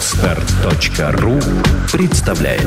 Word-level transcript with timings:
Отстар.ру 0.00 1.38
представляет 1.92 2.62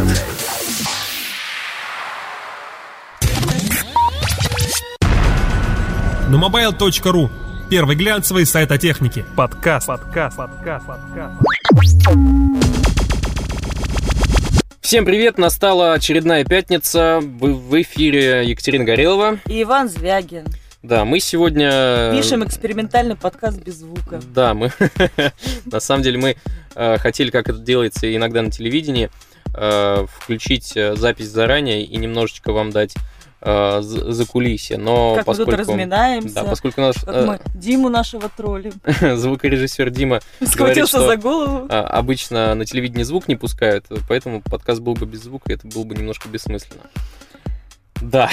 Numobile.ru 6.29 7.31
Первый 7.71 7.95
глянцевый 7.95 8.45
сайт 8.45 8.71
о 8.71 8.77
технике. 8.77 9.25
Подкаст. 9.35 9.87
Подкаст. 9.87 10.37
Подкаст. 10.37 10.85
Подкаст. 10.85 11.33
Всем 14.81 15.03
привет, 15.03 15.39
настала 15.39 15.93
очередная 15.93 16.45
пятница, 16.45 17.19
в, 17.19 17.47
в 17.47 17.81
эфире 17.81 18.47
Екатерина 18.47 18.83
Горелова. 18.83 19.39
И 19.47 19.63
Иван 19.63 19.89
Звягин. 19.89 20.45
Да, 20.83 21.05
мы 21.05 21.21
сегодня... 21.21 22.11
Пишем 22.11 22.43
экспериментальный 22.43 23.15
подкаст 23.15 23.57
без 23.63 23.75
звука. 23.75 24.19
Да, 24.35 24.53
мы... 24.53 24.69
На 25.65 25.79
самом 25.79 26.03
деле 26.03 26.17
мы 26.17 26.35
э, 26.75 26.97
хотели, 26.97 27.29
как 27.29 27.47
это 27.47 27.59
делается 27.59 28.13
иногда 28.13 28.41
на 28.41 28.51
телевидении, 28.51 29.09
э, 29.55 30.05
включить 30.13 30.75
э, 30.75 30.97
запись 30.97 31.29
заранее 31.29 31.85
и 31.85 31.95
немножечко 31.95 32.51
вам 32.51 32.71
дать 32.71 32.95
э, 33.39 33.79
за 33.81 34.25
кулисье, 34.25 34.77
но 34.77 35.15
как 35.15 35.25
поскольку... 35.25 35.51
мы 35.51 35.57
тут 35.57 35.67
разминаемся. 35.69 36.35
Да, 36.35 36.43
поскольку 36.43 36.81
наш 36.81 36.95
как 36.97 37.15
э, 37.15 37.25
мы 37.27 37.39
Диму 37.53 37.87
нашего 37.87 38.27
троллим. 38.27 38.73
звукорежиссер 39.15 39.89
Дима 39.89 40.19
говорит, 40.57 40.85
что 40.89 41.07
за 41.07 41.15
голову. 41.15 41.65
обычно 41.69 42.55
на 42.55 42.65
телевидении 42.65 43.03
звук 43.03 43.29
не 43.29 43.37
пускают, 43.37 43.85
поэтому 44.09 44.41
подкаст 44.41 44.81
был 44.81 44.95
бы 44.95 45.05
без 45.05 45.23
звука, 45.23 45.53
и 45.53 45.55
это 45.55 45.65
было 45.65 45.85
бы 45.85 45.95
немножко 45.95 46.27
бессмысленно. 46.27 46.81
Да. 48.03 48.29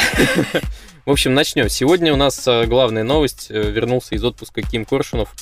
В 1.06 1.10
общем, 1.10 1.32
начнем. 1.32 1.68
Сегодня 1.68 2.12
у 2.12 2.16
нас 2.16 2.46
а, 2.46 2.66
главная 2.66 3.04
новость. 3.04 3.46
Э, 3.50 3.70
Вернулся 3.70 4.14
из 4.14 4.24
отпуска 4.24 4.62
Ким 4.62 4.84
Коршунов. 4.84 5.34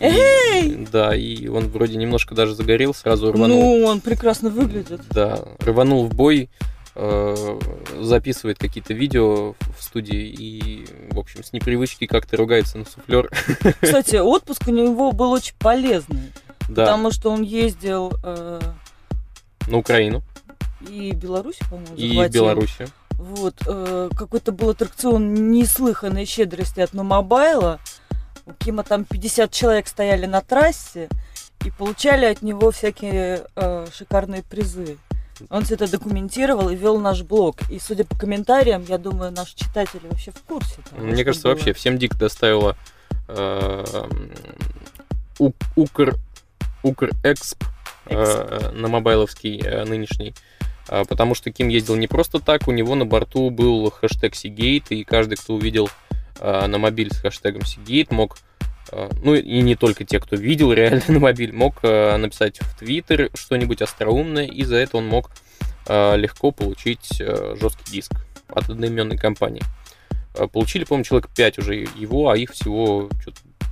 Эй! 0.00 0.86
Да, 0.90 1.14
и 1.14 1.48
он 1.48 1.68
вроде 1.68 1.96
немножко 1.96 2.34
даже 2.34 2.54
загорел, 2.54 2.94
сразу 2.94 3.32
рванул. 3.32 3.78
Ну, 3.78 3.84
он 3.84 4.00
прекрасно 4.00 4.48
выглядит. 4.48 5.02
Да, 5.10 5.44
рванул 5.60 6.06
в 6.06 6.14
бой, 6.14 6.50
э, 6.94 7.58
записывает 8.00 8.58
какие-то 8.58 8.94
видео 8.94 9.54
в 9.76 9.82
студии 9.82 10.28
и, 10.28 10.86
в 11.10 11.18
общем, 11.18 11.44
с 11.44 11.52
непривычки 11.52 12.06
как-то 12.06 12.36
ругается 12.36 12.78
на 12.78 12.84
суфлер. 12.84 13.30
Кстати, 13.80 14.16
отпуск 14.16 14.62
у 14.68 14.70
него 14.72 15.12
был 15.12 15.32
очень 15.32 15.54
полезный, 15.58 16.32
Да, 16.68 16.84
потому 16.84 17.10
что 17.10 17.30
он 17.30 17.42
ездил 17.42 18.12
э, 18.22 18.60
на 19.66 19.76
Украину 19.76 20.22
и 20.88 21.12
Беларусь, 21.12 21.58
по-моему, 21.68 21.94
и 21.96 22.08
захватил. 22.08 22.68
Вот, 23.18 23.54
э, 23.66 24.10
какой-то 24.16 24.52
был 24.52 24.70
аттракцион 24.70 25.50
неслыханной 25.50 26.24
щедрости 26.24 26.80
от 26.80 26.94
Номобайла. 26.94 27.80
У 28.46 28.52
Кима 28.52 28.84
там 28.84 29.04
50 29.04 29.50
человек 29.50 29.88
стояли 29.88 30.26
на 30.26 30.40
трассе 30.40 31.08
и 31.64 31.70
получали 31.70 32.26
от 32.26 32.42
него 32.42 32.70
всякие 32.70 33.44
э, 33.56 33.86
шикарные 33.92 34.42
призы. 34.42 34.98
Он 35.50 35.64
все 35.64 35.74
это 35.74 35.90
документировал 35.90 36.68
и 36.68 36.76
вел 36.76 36.98
наш 36.98 37.22
блог. 37.22 37.56
И 37.70 37.78
судя 37.78 38.04
по 38.04 38.16
комментариям, 38.16 38.84
я 38.88 38.98
думаю, 38.98 39.32
наши 39.32 39.56
читатели 39.56 40.06
вообще 40.08 40.30
в 40.30 40.40
курсе. 40.42 40.76
того, 40.88 41.02
Мне 41.02 41.24
кажется, 41.24 41.48
было. 41.48 41.54
вообще 41.54 41.72
всем 41.72 41.98
дико 41.98 42.16
доставило 42.16 42.76
э, 43.28 43.84
Укр 45.76 46.16
Укр 46.82 47.10
Эксп 47.24 47.64
э, 48.06 48.70
на 48.72 48.88
мобайловский 48.88 49.60
э, 49.60 49.84
нынешний. 49.84 50.34
А, 50.88 51.04
Потому 51.04 51.34
что 51.34 51.50
Ким 51.52 51.68
ездил 51.68 51.96
не 51.96 52.06
просто 52.06 52.40
так, 52.40 52.68
у 52.68 52.72
него 52.72 52.94
на 52.94 53.06
борту 53.06 53.50
был 53.50 53.90
хэштег 53.90 54.34
Seagate, 54.34 54.88
и 54.90 55.04
каждый, 55.04 55.36
кто 55.36 55.54
увидел 55.54 55.88
э, 56.40 56.66
на 56.66 56.78
мобиль 56.78 57.12
с 57.12 57.18
хэштегом 57.18 57.62
Seagate, 57.62 58.08
мог, 58.10 58.38
э, 58.92 59.10
ну 59.22 59.34
и 59.34 59.60
не 59.60 59.76
только 59.76 60.04
те, 60.04 60.18
кто 60.18 60.36
видел 60.36 60.72
реально 60.72 61.02
на 61.08 61.18
мобиль, 61.18 61.52
мог 61.52 61.82
написать 61.82 62.58
в 62.60 62.78
Твиттер 62.78 63.30
что-нибудь 63.34 63.82
остроумное, 63.82 64.46
и 64.46 64.64
за 64.64 64.76
это 64.76 64.96
он 64.98 65.06
мог 65.06 65.30
легко 65.88 66.50
получить 66.50 67.16
жесткий 67.16 67.90
диск 67.90 68.12
от 68.46 68.68
одноименной 68.68 69.16
компании. 69.16 69.62
Получили, 70.52 70.84
по-моему, 70.84 71.04
человек 71.04 71.30
5 71.34 71.58
уже 71.60 71.76
его, 71.96 72.28
а 72.28 72.36
их 72.36 72.52
всего 72.52 73.08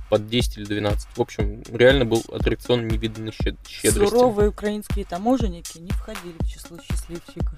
под 0.09 0.27
10 0.27 0.57
или 0.57 0.65
12. 0.65 1.07
В 1.15 1.21
общем, 1.21 1.63
реально 1.71 2.05
был 2.05 2.23
аттракцион 2.31 2.87
невиданной 2.87 3.31
щед- 3.31 3.57
щедрости. 3.67 4.13
Суровые 4.13 4.49
украинские 4.49 5.05
таможенники 5.05 5.77
не 5.77 5.91
входили 5.91 6.35
в 6.39 6.47
число 6.47 6.77
счастливчиков. 6.79 7.55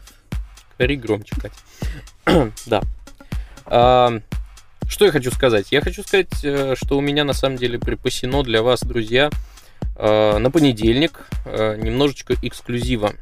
Говори 0.78 0.96
громче, 0.96 1.36
Катя. 1.36 2.52
да. 2.66 2.82
А, 3.66 4.20
что 4.88 5.06
я 5.06 5.12
хочу 5.12 5.32
сказать? 5.32 5.72
Я 5.72 5.82
хочу 5.82 6.02
сказать, 6.04 6.44
э, 6.44 6.76
что 6.76 6.98
у 6.98 7.02
меня 7.02 7.24
на 7.24 7.34
самом 7.34 7.58
деле 7.58 7.78
припасено 7.78 8.44
для 8.44 8.64
вас, 8.64 8.82
друзья, 8.82 9.30
э, 9.96 10.38
на 10.38 10.50
понедельник 10.50 11.28
э, 11.46 11.76
немножечко 11.78 12.34
эксклюзива. 12.42 13.14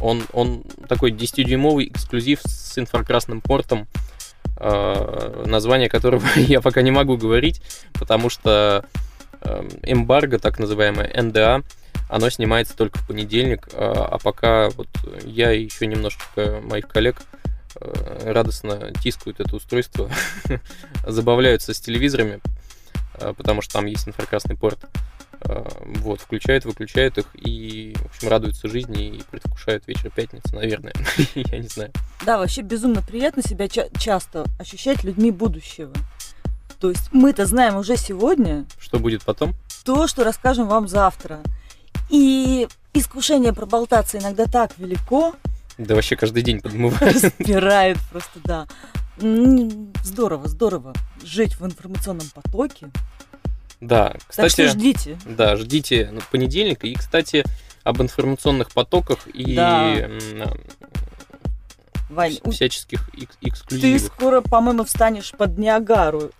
Он, 0.00 0.24
он 0.32 0.64
такой 0.88 1.12
10-дюймовый 1.12 1.88
эксклюзив 1.90 2.40
с 2.44 2.76
инфракрасным 2.76 3.40
портом, 3.40 3.86
название 5.46 5.88
которого 5.88 6.24
я 6.36 6.60
пока 6.60 6.82
не 6.82 6.90
могу 6.90 7.16
говорить, 7.16 7.62
потому 7.94 8.30
что 8.30 8.84
э, 9.40 9.68
эмбарго, 9.82 10.38
так 10.38 10.58
называемое 10.58 11.10
НДА, 11.20 11.62
оно 12.08 12.30
снимается 12.30 12.76
только 12.76 12.98
в 12.98 13.06
понедельник, 13.06 13.68
а 13.72 14.08
а 14.12 14.18
пока 14.18 14.70
вот 14.70 14.88
я 15.24 15.52
и 15.52 15.64
еще 15.64 15.86
немножечко 15.86 16.60
моих 16.62 16.86
коллег 16.86 17.22
э, 17.80 18.32
радостно 18.32 18.92
тискают 19.02 19.40
это 19.40 19.56
устройство, 19.56 20.10
забавляются 21.06 21.74
с 21.74 21.80
телевизорами, 21.80 22.40
э, 23.14 23.34
потому 23.36 23.62
что 23.62 23.74
там 23.74 23.86
есть 23.86 24.06
инфракрасный 24.06 24.56
порт. 24.56 24.86
Э, 25.44 25.64
Вот, 26.00 26.20
включают, 26.20 26.64
выключают 26.64 27.18
их 27.18 27.26
и, 27.34 27.94
в 27.96 28.06
общем, 28.06 28.28
радуются 28.28 28.68
жизни 28.68 29.08
и 29.16 29.22
предвкушают 29.30 29.86
вечер 29.86 30.10
пятницы, 30.10 30.54
наверное. 30.54 30.92
Я 31.34 31.58
не 31.58 31.68
знаю. 31.68 31.90
Да, 32.24 32.38
вообще 32.38 32.62
безумно 32.62 33.02
приятно 33.02 33.42
себя 33.42 33.68
ча- 33.68 33.88
часто 33.98 34.44
ощущать 34.58 35.04
людьми 35.04 35.30
будущего. 35.30 35.92
То 36.80 36.90
есть 36.90 37.12
мы-то 37.12 37.46
знаем 37.46 37.76
уже 37.76 37.96
сегодня 37.96 38.64
Что 38.80 38.98
будет 38.98 39.22
потом? 39.24 39.54
то, 39.84 40.06
что 40.06 40.24
расскажем 40.24 40.68
вам 40.68 40.88
завтра. 40.88 41.40
И 42.10 42.68
искушение 42.92 43.52
проболтаться 43.52 44.18
иногда 44.18 44.46
так 44.46 44.72
велико, 44.78 45.34
Да 45.78 45.94
вообще 45.94 46.16
каждый 46.16 46.42
день 46.42 46.60
подмывает. 46.60 47.14
распирает 47.24 47.98
просто, 48.10 48.38
да. 48.44 48.66
Здорово, 50.04 50.48
здорово 50.48 50.92
жить 51.22 51.58
в 51.60 51.64
информационном 51.66 52.26
потоке. 52.34 52.88
Да, 53.82 54.10
Так 54.10 54.22
кстати... 54.28 54.52
что 54.52 54.68
ждите. 54.68 55.18
Да, 55.26 55.56
ждите 55.56 56.08
ну, 56.12 56.20
понедельника. 56.30 56.86
И, 56.86 56.94
кстати, 56.94 57.44
об 57.82 58.00
информационных 58.00 58.70
потоках 58.70 59.26
и 59.26 59.54
Да. 59.56 60.08
Вань, 62.08 62.38
всяческих 62.50 63.08
экс- 63.14 63.36
ты 63.40 63.48
эксклюзивах. 63.48 64.02
скоро, 64.02 64.40
по-моему, 64.40 64.84
встанешь 64.84 65.32
под 65.32 65.58
Ниагару 65.58 66.30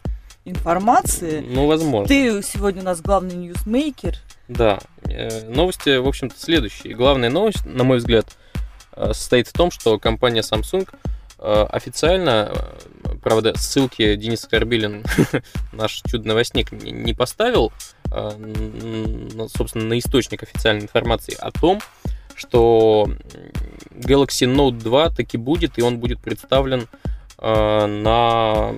информации. 0.44 1.40
Ну, 1.40 1.66
возможно. 1.66 2.06
Ты 2.06 2.42
сегодня 2.42 2.82
у 2.82 2.84
нас 2.84 3.00
главный 3.00 3.34
ньюсмейкер. 3.34 4.16
Да. 4.48 4.78
Э, 5.04 5.48
Новости, 5.48 5.96
в 5.96 6.06
общем-то, 6.06 6.34
следующие. 6.38 6.94
Главная 6.94 7.30
новость, 7.30 7.64
на 7.64 7.84
мой 7.84 7.98
взгляд, 7.98 8.26
э, 8.94 9.12
состоит 9.14 9.48
в 9.48 9.52
том, 9.52 9.70
что 9.70 9.98
компания 9.98 10.42
Samsung 10.42 10.88
э, 11.38 11.66
официально, 11.70 12.52
правда, 13.22 13.56
ссылки 13.56 14.14
Денис 14.16 14.46
Карбилин, 14.50 15.04
наш 15.72 16.02
чудо-новостник, 16.06 16.72
не 16.72 17.14
поставил, 17.14 17.72
н- 18.10 19.48
собственно, 19.48 19.84
на 19.86 19.98
источник 19.98 20.42
официальной 20.42 20.82
информации 20.82 21.34
о 21.38 21.50
том, 21.50 21.80
что 22.34 23.08
Galaxy 23.94 24.46
Note 24.52 24.78
2 24.78 25.10
таки 25.10 25.36
будет, 25.38 25.78
и 25.78 25.82
он 25.82 25.98
будет 25.98 26.20
представлен 26.20 26.88
э, 27.38 27.86
на 27.86 28.74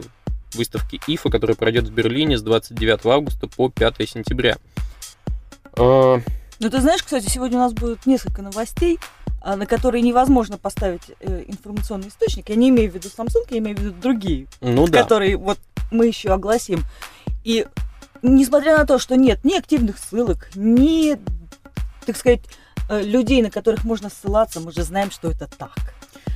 выставке 0.54 0.98
IFA, 1.08 1.30
которая 1.30 1.56
пройдет 1.56 1.84
в 1.88 1.92
Берлине 1.92 2.36
с 2.38 2.42
29 2.42 3.06
августа 3.06 3.46
по 3.48 3.68
5 3.70 3.94
сентября. 4.08 4.56
Э, 5.76 6.20
Ну, 6.60 6.70
ты 6.70 6.80
знаешь, 6.80 7.02
кстати, 7.02 7.28
сегодня 7.28 7.56
у 7.58 7.60
нас 7.62 7.72
будет 7.72 8.06
несколько 8.06 8.42
новостей, 8.42 8.98
а, 9.00 9.23
на 9.56 9.66
которые 9.66 10.02
невозможно 10.02 10.56
поставить 10.58 11.02
э, 11.20 11.44
информационный 11.46 12.08
источник. 12.08 12.48
Я 12.48 12.56
не 12.56 12.70
имею 12.70 12.90
в 12.90 12.94
виду 12.94 13.08
Samsung, 13.08 13.44
я 13.50 13.58
имею 13.58 13.76
в 13.76 13.80
виду 13.80 13.92
другие, 14.00 14.46
Ну 14.60 14.86
да. 14.88 15.02
которые 15.02 15.36
вот 15.36 15.58
мы 15.90 16.06
еще 16.06 16.30
огласим. 16.30 16.82
И 17.44 17.66
несмотря 18.22 18.78
на 18.78 18.86
то, 18.86 18.98
что 18.98 19.16
нет 19.16 19.44
ни 19.44 19.54
активных 19.54 19.98
ссылок, 19.98 20.48
ни, 20.54 21.18
так 22.06 22.16
сказать, 22.16 22.40
э, 22.88 23.02
людей, 23.02 23.42
на 23.42 23.50
которых 23.50 23.84
можно 23.84 24.08
ссылаться, 24.08 24.60
мы 24.60 24.72
же 24.72 24.82
знаем, 24.82 25.10
что 25.10 25.30
это 25.30 25.46
так. 25.46 25.94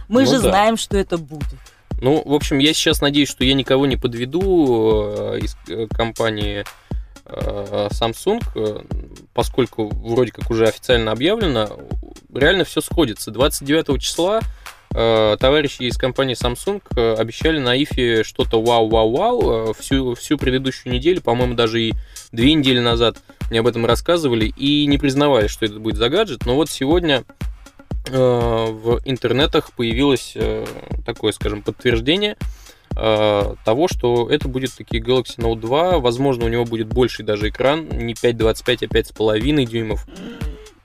Мы 0.09 0.23
Ну 0.25 0.27
же 0.27 0.33
да. 0.43 0.51
знаем, 0.51 0.77
что 0.77 0.97
это 0.99 1.17
будет. 1.19 1.49
Ну, 2.01 2.23
в 2.25 2.33
общем, 2.35 2.59
я 2.59 2.73
сейчас 2.75 3.01
надеюсь, 3.01 3.29
что 3.29 3.43
я 3.45 3.55
никого 3.55 3.87
не 3.87 3.97
подведу 3.97 5.05
э, 5.35 5.39
из 5.41 5.57
компании 5.91 6.65
Samsung, 7.29 8.43
э, 8.55 8.83
поскольку 9.35 9.89
вроде 9.89 10.33
как 10.33 10.51
уже 10.51 10.67
официально 10.67 11.13
объявлено, 11.13 11.69
реально 12.35 12.65
все 12.65 12.81
сходится. 12.81 13.31
29 13.31 14.01
числа 14.01 14.41
э, 14.95 15.37
товарищи 15.39 15.83
из 15.83 15.97
компании 15.97 16.35
Samsung 16.35 16.83
э, 16.97 17.15
обещали 17.15 17.59
на 17.59 17.81
ИФе 17.83 18.25
что-то 18.25 18.63
вау-вау-вау. 18.63 19.71
Э, 19.71 19.73
Всю, 19.79 20.15
всю 20.15 20.39
предыдущую 20.39 20.93
неделю, 20.93 21.21
по-моему, 21.21 21.55
даже 21.55 21.81
и 21.83 21.93
две 22.33 22.55
недели 22.55 22.81
назад 22.81 23.19
мне 23.51 23.61
об 23.61 23.67
этом 23.67 23.87
рассказывали 23.87 24.53
и 24.57 24.87
не 24.87 24.99
признавали, 24.99 25.47
что 25.47 25.65
это 25.67 25.79
будет 25.79 25.97
за 25.97 26.09
гаджет. 26.09 26.47
Но 26.47 26.55
вот 26.55 26.71
сегодня 26.71 27.25
э, 28.07 28.13
в 28.13 29.01
интернетах 29.05 29.73
появилось 29.73 30.33
э, 30.35 30.67
такое, 31.05 31.33
скажем, 31.33 31.63
подтверждение 31.63 32.37
э, 32.99 33.55
того, 33.65 33.89
что 33.89 34.29
это 34.31 34.49
будет 34.49 34.75
таки 34.75 34.99
Galaxy 34.99 35.39
Note 35.39 35.61
2. 35.61 35.99
Возможно, 36.01 36.47
у 36.47 36.49
него 36.49 36.65
будет 36.65 36.89
больший 36.89 37.25
даже 37.25 37.49
экран, 37.49 37.89
не 37.89 38.15
5,25, 38.15 38.89
а 38.91 38.95
5,5 38.95 39.65
дюймов. 39.65 40.07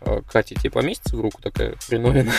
Э, 0.01 0.21
Катя, 0.27 0.55
тебе 0.55 0.71
поместится 0.71 1.17
в 1.17 1.21
руку 1.21 1.41
такая 1.41 1.75
хреновина? 1.87 2.31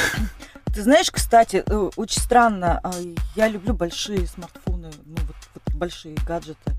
Ты 0.75 0.82
знаешь, 0.82 1.11
кстати, 1.11 1.62
э, 1.67 1.91
очень 1.97 2.21
странно, 2.21 2.81
а, 2.82 2.93
я 3.37 3.49
люблю 3.49 3.75
большие 3.75 4.26
смартфоны, 4.26 4.91
ну 5.05 5.17
вот, 5.26 5.37
вот 5.55 5.75
большие 5.75 6.17
гаджеты. 6.26 6.73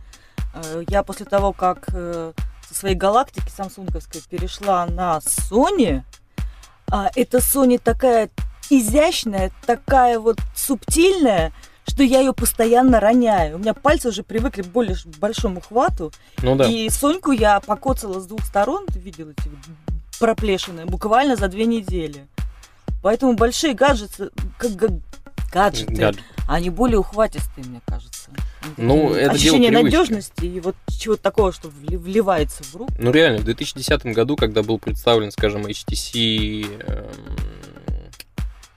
Я 0.88 1.04
после 1.04 1.26
того, 1.26 1.52
как 1.52 1.90
со 1.90 2.34
своей 2.72 2.96
галактики 2.96 3.50
самсунговской 3.50 4.22
перешла 4.30 4.86
на 4.86 5.18
Sony, 5.18 6.02
а 6.90 7.10
эта 7.16 7.40
Sony 7.40 7.78
такая 7.78 8.30
изящная, 8.70 9.52
такая 9.66 10.20
вот 10.20 10.38
субтильная, 10.56 11.52
что 11.88 12.04
я 12.04 12.20
ее 12.20 12.34
постоянно 12.34 13.00
роняю. 13.00 13.56
У 13.56 13.60
меня 13.60 13.74
пальцы 13.74 14.10
уже 14.10 14.24
привыкли 14.24 14.62
к 14.64 14.68
более 14.68 14.96
большому 15.20 15.62
хвату. 15.62 16.12
Ну 16.42 16.56
да. 16.56 16.66
И 16.70 16.90
Соньку 16.90 17.32
я 17.32 17.60
покоцала 17.60 18.20
с 18.20 18.26
двух 18.26 18.42
сторон, 18.44 18.86
ты 18.88 19.00
видел 19.00 19.30
эти 19.30 19.50
проплешины, 20.20 20.86
буквально 20.86 21.36
за 21.36 21.48
две 21.48 21.66
недели. 21.66 22.26
Поэтому 23.04 23.34
большие 23.36 23.74
гаджеты, 23.74 24.30
как 24.58 24.72
га- 24.72 25.00
гаджеты, 25.54 25.94
Гаджет. 25.94 26.24
они 26.48 26.70
более 26.70 26.98
ухватистые, 26.98 27.66
мне 27.66 27.82
кажется. 27.86 28.32
Ну, 28.78 29.14
это 29.14 29.34
Ощущение 29.34 29.70
надежности 29.70 30.46
и 30.46 30.60
вот 30.60 30.76
чего-то 30.90 31.22
такого, 31.22 31.52
что 31.52 31.68
вли- 31.70 31.98
вливается 31.98 32.64
в 32.64 32.76
руку. 32.76 32.92
Ну 32.98 33.12
реально, 33.12 33.40
в 33.40 33.44
2010 33.44 34.06
году, 34.08 34.36
когда 34.36 34.64
был 34.64 34.80
представлен, 34.80 35.30
скажем, 35.32 35.68
HTC, 35.68 36.66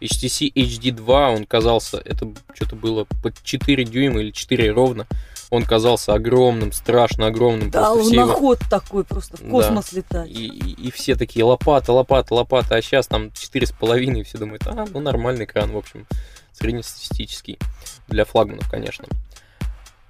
HTC 0.00 0.52
HD 0.54 0.90
2, 0.92 1.30
он 1.30 1.44
казался, 1.44 1.98
это 2.04 2.28
что-то 2.54 2.76
было 2.76 3.06
под 3.22 3.42
4 3.42 3.84
дюйма 3.84 4.20
или 4.20 4.30
4 4.30 4.70
ровно, 4.72 5.06
он 5.50 5.64
казался 5.64 6.12
огромным, 6.14 6.72
страшно 6.72 7.26
огромным. 7.26 7.70
Да, 7.70 7.94
все 7.96 8.14
его- 8.14 8.24
луноход 8.26 8.58
такой 8.70 9.04
просто 9.04 9.36
в 9.38 9.40
Да. 9.42 9.48
космос 9.50 9.92
летать. 9.92 10.30
и, 10.30 10.46
и- 10.46 10.88
и 10.88 10.90
все 10.90 11.16
такие 11.16 11.44
лопата, 11.44 11.92
лопата, 11.92 12.34
лопата, 12.34 12.76
а 12.76 12.82
сейчас 12.82 13.06
там 13.06 13.30
4,5, 13.32 14.20
и 14.20 14.22
все 14.24 14.38
думают, 14.38 14.66
а, 14.66 14.84
ну 14.92 15.00
нормальный 15.00 15.44
экран, 15.46 15.70
в 15.72 15.76
общем, 15.76 16.06
среднестатистический, 16.52 17.58
для 18.08 18.24
флагманов, 18.24 18.68
конечно. 18.70 19.06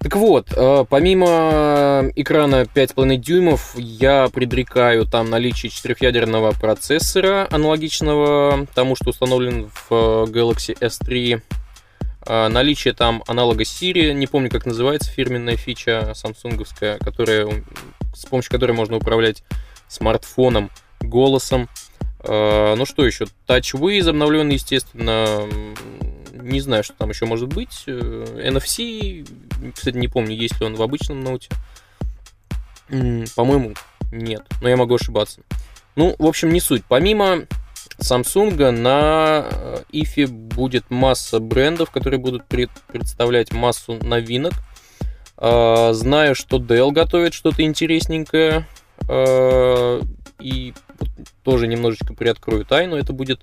Так 0.00 0.14
вот, 0.14 0.52
э, 0.54 0.84
помимо 0.88 2.10
экрана 2.14 2.66
5,5 2.72 3.16
дюймов, 3.16 3.74
я 3.76 4.28
предрекаю 4.28 5.06
там 5.06 5.28
наличие 5.28 5.70
четырехъядерного 5.70 6.52
процессора, 6.52 7.48
аналогичного 7.50 8.68
тому, 8.74 8.94
что 8.94 9.10
установлен 9.10 9.68
в 9.68 9.86
э, 9.90 10.24
Galaxy 10.30 10.78
S3. 10.78 11.42
Э, 12.26 12.48
Наличие 12.48 12.94
там 12.94 13.24
аналога 13.26 13.64
Siri, 13.64 14.12
не 14.12 14.28
помню, 14.28 14.50
как 14.50 14.66
называется 14.66 15.10
фирменная 15.10 15.56
фича 15.56 16.12
самсунговская, 16.14 16.98
которая, 16.98 17.64
с 18.14 18.24
помощью 18.26 18.52
которой 18.52 18.72
можно 18.72 18.98
управлять 18.98 19.42
смартфоном, 19.88 20.70
голосом. 21.00 21.68
Ну 22.24 22.84
что 22.84 23.06
еще? 23.06 23.26
TouchWiz 23.46 24.10
обновленный, 24.10 24.54
естественно. 24.56 25.46
Не 26.48 26.60
знаю, 26.60 26.82
что 26.82 26.94
там 26.94 27.10
еще 27.10 27.26
может 27.26 27.48
быть. 27.48 27.84
Э, 27.86 28.24
NFC, 28.50 29.28
кстати, 29.74 29.96
не 29.96 30.08
помню, 30.08 30.34
есть 30.34 30.58
ли 30.60 30.66
он 30.66 30.74
в 30.76 30.82
обычном 30.82 31.20
ноуте. 31.22 31.50
По-моему, 33.36 33.74
нет, 34.12 34.42
но 34.62 34.68
я 34.68 34.76
могу 34.76 34.94
ошибаться. 34.94 35.42
Ну, 35.94 36.14
в 36.18 36.24
общем, 36.26 36.50
не 36.50 36.60
суть. 36.60 36.84
Помимо 36.88 37.40
Samsung 37.98 38.70
на 38.70 39.46
э, 39.50 39.76
IFE 39.92 40.26
будет 40.28 40.90
масса 40.90 41.38
брендов, 41.40 41.90
которые 41.90 42.18
будут 42.18 42.46
пред- 42.46 42.70
представлять 42.86 43.52
массу 43.52 43.98
новинок. 44.02 44.52
Э, 45.36 45.92
Знаю, 45.92 46.34
что 46.34 46.58
Dell 46.58 46.92
готовит 46.92 47.34
что-то 47.34 47.62
интересненькое. 47.62 48.66
Э, 49.08 50.00
И 50.40 50.72
тоже 51.42 51.66
немножечко 51.66 52.14
приоткрою 52.14 52.64
тайну. 52.64 52.96
Это 52.96 53.12
будет 53.12 53.40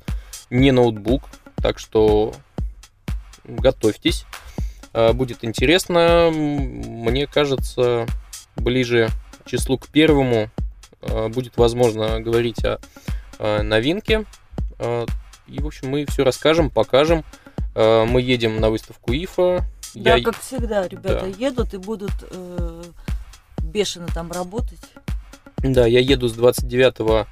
не 0.49 0.71
ноутбук, 0.71 1.23
так 1.57 1.77
что 1.77 2.33
готовьтесь. 3.47 4.25
Э, 4.93 5.13
Будет 5.13 5.43
интересно. 5.43 6.29
Мне 6.33 7.27
кажется, 7.27 8.05
ближе 8.55 9.09
к 9.43 9.49
числу 9.49 9.77
к 9.77 9.87
первому 9.87 10.49
э, 11.01 11.27
будет 11.29 11.57
возможно 11.57 12.19
говорить 12.21 12.63
о 12.63 12.79
э, 13.39 13.61
новинке. 13.61 14.25
И, 15.47 15.59
в 15.61 15.67
общем, 15.67 15.89
мы 15.89 16.05
все 16.09 16.23
расскажем, 16.25 16.69
покажем. 16.69 17.23
Мы 17.75 18.19
едем 18.21 18.59
на 18.59 18.69
выставку 18.69 19.13
ИФА. 19.13 19.65
Да, 19.93 20.15
Я- 20.15 20.23
как 20.23 20.37
всегда, 20.39 20.85
ребята 20.87 21.21
Да. 21.21 21.27
едут 21.27 21.73
и 21.73 21.77
будут 21.77 22.11
э, 22.29 22.83
бешено 23.61 24.07
там 24.13 24.31
работать. 24.31 24.79
Да, 25.59 25.85
я 25.85 25.99
еду 26.01 26.27
с 26.27 26.33
29 26.33 26.95
э, 26.99 27.25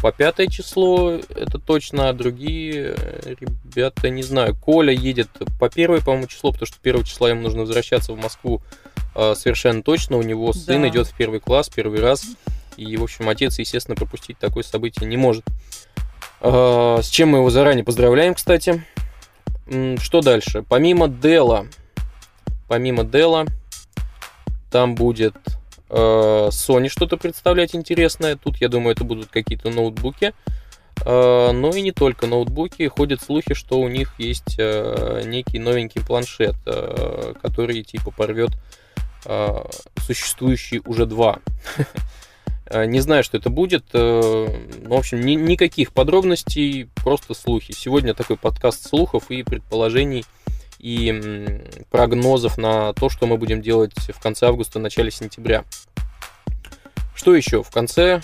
по 0.00 0.12
5 0.12 0.50
число, 0.52 1.12
это 1.12 1.58
точно, 1.58 2.08
а 2.08 2.12
другие 2.12 2.94
э, 2.96 3.34
ребята, 3.40 4.08
не 4.10 4.22
знаю. 4.22 4.54
Коля 4.54 4.92
едет 4.92 5.28
по 5.58 5.66
1, 5.66 6.00
по-моему, 6.02 6.26
число, 6.26 6.52
потому 6.52 6.66
что 6.66 6.76
1 6.82 7.04
числа 7.04 7.30
ему 7.30 7.42
нужно 7.42 7.60
возвращаться 7.62 8.12
в 8.12 8.16
Москву 8.16 8.62
э, 9.14 9.34
совершенно 9.36 9.82
точно. 9.82 10.16
У 10.18 10.22
него 10.22 10.52
сын 10.52 10.82
Да. 10.82 10.88
идет 10.88 11.06
в 11.08 11.16
первый 11.16 11.40
класс, 11.40 11.68
первый 11.68 12.00
раз. 12.00 12.24
И, 12.76 12.96
в 12.96 13.02
общем, 13.04 13.28
отец, 13.28 13.58
естественно, 13.58 13.94
пропустить 13.96 14.38
такое 14.38 14.62
событие 14.62 15.08
не 15.08 15.16
может. 15.16 15.44
Э, 16.40 16.98
С 17.02 17.08
чем 17.08 17.30
мы 17.30 17.38
его 17.38 17.50
заранее 17.50 17.84
поздравляем, 17.84 18.34
кстати. 18.34 18.84
Что 19.98 20.20
дальше? 20.20 20.62
Помимо 20.68 21.08
Дела, 21.08 21.66
помимо 22.68 23.02
Дела, 23.04 23.46
там 24.70 24.94
будет 24.94 25.34
э, 25.46 25.50
Sony 25.90 26.88
что-то 26.88 27.16
представлять 27.16 27.74
интересное. 27.74 28.36
Тут, 28.36 28.56
я 28.60 28.68
думаю, 28.68 28.94
это 28.94 29.04
будут 29.04 29.28
какие-то 29.28 29.70
ноутбуки. 29.70 30.32
Э, 31.04 31.50
Но 31.52 31.70
и 31.70 31.82
не 31.82 31.92
только 31.92 32.26
ноутбуки. 32.26 32.86
Ходят 32.88 33.20
слухи, 33.22 33.54
что 33.54 33.80
у 33.80 33.88
них 33.88 34.14
есть 34.18 34.56
э, 34.58 35.22
некий 35.26 35.58
новенький 35.58 36.00
планшет, 36.00 36.54
э, 36.66 37.34
который 37.42 37.82
типа 37.82 38.10
порвет 38.10 38.50
э, 39.26 39.48
существующие 39.98 40.80
уже 40.84 41.06
два. 41.06 41.38
Э, 42.66 42.86
Не 42.86 43.00
знаю, 43.00 43.22
что 43.22 43.36
это 43.36 43.50
будет. 43.50 43.84
э, 43.92 44.46
ну, 44.82 44.88
В 44.88 44.98
общем, 44.98 45.20
ни- 45.20 45.34
никаких 45.34 45.92
подробностей, 45.92 46.88
просто 47.04 47.34
слухи. 47.34 47.72
Сегодня 47.72 48.14
такой 48.14 48.38
подкаст 48.38 48.88
слухов 48.88 49.30
и 49.30 49.42
предположений 49.42 50.24
и 50.84 51.62
прогнозов 51.90 52.58
на 52.58 52.92
то, 52.92 53.08
что 53.08 53.26
мы 53.26 53.38
будем 53.38 53.62
делать 53.62 53.94
в 53.96 54.20
конце 54.20 54.46
августа, 54.48 54.78
начале 54.78 55.10
сентября. 55.10 55.64
Что 57.14 57.34
еще? 57.34 57.62
В 57.62 57.70
конце, 57.70 58.20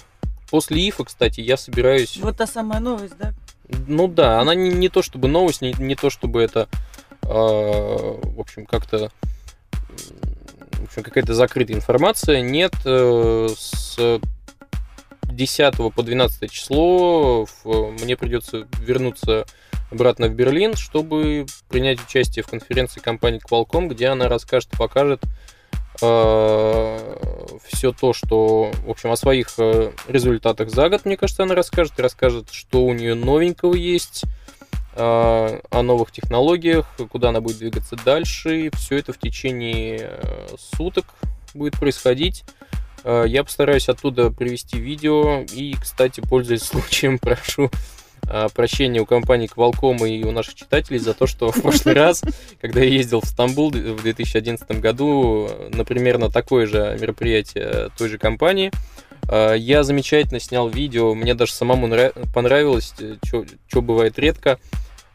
после 0.50 0.86
ИФа, 0.86 1.04
кстати, 1.04 1.40
я 1.40 1.56
собираюсь... 1.56 2.18
Вот 2.18 2.36
та 2.36 2.46
самая 2.46 2.80
новость, 2.80 3.14
да? 3.18 3.32
Ну 3.88 4.08
да, 4.08 4.40
она 4.40 4.54
не, 4.54 4.68
не 4.68 4.90
то 4.90 5.00
чтобы 5.00 5.26
новость, 5.26 5.62
не, 5.62 5.72
не 5.78 5.94
то 5.94 6.10
чтобы 6.10 6.42
это, 6.42 6.68
э, 7.22 7.28
в 7.28 8.38
общем, 8.38 8.66
как-то, 8.66 9.10
в 10.72 10.84
общем, 10.84 11.02
какая-то 11.02 11.32
закрытая 11.32 11.78
информация. 11.78 12.42
Нет, 12.42 12.74
э, 12.84 13.48
с 13.56 14.20
10 15.24 15.94
по 15.94 16.02
12 16.02 16.50
число 16.50 17.46
в- 17.64 17.92
мне 18.02 18.18
придется 18.18 18.66
вернуться 18.80 19.46
обратно 19.90 20.28
в 20.28 20.35
Берлин, 20.35 20.75
чтобы 20.76 21.47
принять 21.68 22.02
участие 22.02 22.42
в 22.42 22.49
конференции 22.49 23.00
компании 23.00 23.40
Qualcomm, 23.40 23.88
где 23.88 24.09
она 24.09 24.28
расскажет 24.28 24.70
покажет 24.76 25.23
все 25.97 27.92
то, 27.92 28.12
что, 28.12 28.70
в 28.87 28.90
общем, 28.90 29.11
о 29.11 29.16
своих 29.16 29.49
э, 29.59 29.92
результатах 30.09 30.70
за 30.70 30.88
год, 30.88 31.04
мне 31.04 31.16
кажется, 31.16 31.42
она 31.42 31.54
расскажет, 31.54 31.99
расскажет, 31.99 32.49
что 32.52 32.85
у 32.85 32.94
нее 32.94 33.14
новенького 33.14 33.75
есть, 33.75 34.25
э, 34.94 35.61
о 35.70 35.82
новых 35.82 36.12
технологиях, 36.12 36.87
куда 37.11 37.30
она 37.30 37.40
будет 37.40 37.59
двигаться 37.59 37.97
дальше. 38.04 38.70
Все 38.75 38.99
это 38.99 39.12
в 39.12 39.18
течение 39.18 40.11
э, 40.23 40.49
суток 40.75 41.06
будет 41.54 41.78
происходить. 41.78 42.44
Э, 43.04 43.25
Я 43.26 43.44
постараюсь 43.44 43.88
оттуда 43.88 44.30
привести 44.30 44.78
видео. 44.78 45.44
И, 45.52 45.75
кстати, 45.80 46.20
пользуясь 46.20 46.62
случаем, 46.64 47.18
прошу 47.18 47.64
э, 47.64 47.70
прощения 48.54 49.00
у 49.00 49.06
компании 49.06 49.50
Qualcomm 49.54 50.08
и 50.08 50.25
у 50.25 50.30
наших 50.32 50.54
читателей 50.54 50.99
за 50.99 51.14
то, 51.14 51.26
что 51.26 51.50
в 51.50 51.60
прошлый 51.62 51.94
раз, 51.94 52.22
когда 52.60 52.80
я 52.80 52.88
ездил 52.88 53.20
в 53.20 53.26
Стамбул 53.26 53.70
в 53.70 54.02
2011 54.02 54.70
году, 54.80 55.49
на 55.72 55.84
примерно 55.84 56.30
такое 56.30 56.66
же 56.66 56.96
мероприятие 57.00 57.90
той 57.96 58.08
же 58.08 58.18
компании, 58.18 58.70
э, 59.28 59.54
я 59.58 59.82
замечательно 59.82 60.40
снял 60.40 60.68
видео, 60.68 61.14
мне 61.14 61.34
даже 61.34 61.52
самому 61.52 61.87
нрав- 61.88 62.12
понравилось, 62.32 62.94
что 63.68 63.82
бывает 63.82 64.18
редко. 64.18 64.58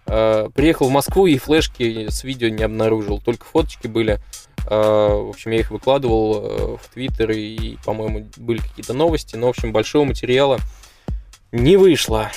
Э, 0.07 0.49
Приехал 0.53 0.87
в 0.89 0.91
Москву 0.91 1.25
и 1.25 1.37
флешки 1.37 2.07
с 2.09 2.23
видео 2.23 2.49
не 2.49 2.63
обнаружил, 2.63 3.19
только 3.19 3.45
фоточки 3.45 3.87
были. 3.87 4.19
В 4.67 5.29
общем, 5.29 5.51
я 5.51 5.59
их 5.59 5.69
выкладывал 5.69 6.41
э, 6.41 6.77
в 6.81 6.91
Твиттер, 6.91 7.29
и, 7.31 7.77
по-моему, 7.85 8.25
были 8.37 8.57
какие-то 8.57 8.93
новости. 8.93 9.35
Но, 9.35 9.45
в 9.45 9.49
общем, 9.51 9.71
большого 9.71 10.05
материала 10.05 10.57
не 11.51 11.77
вышло. 11.77 12.31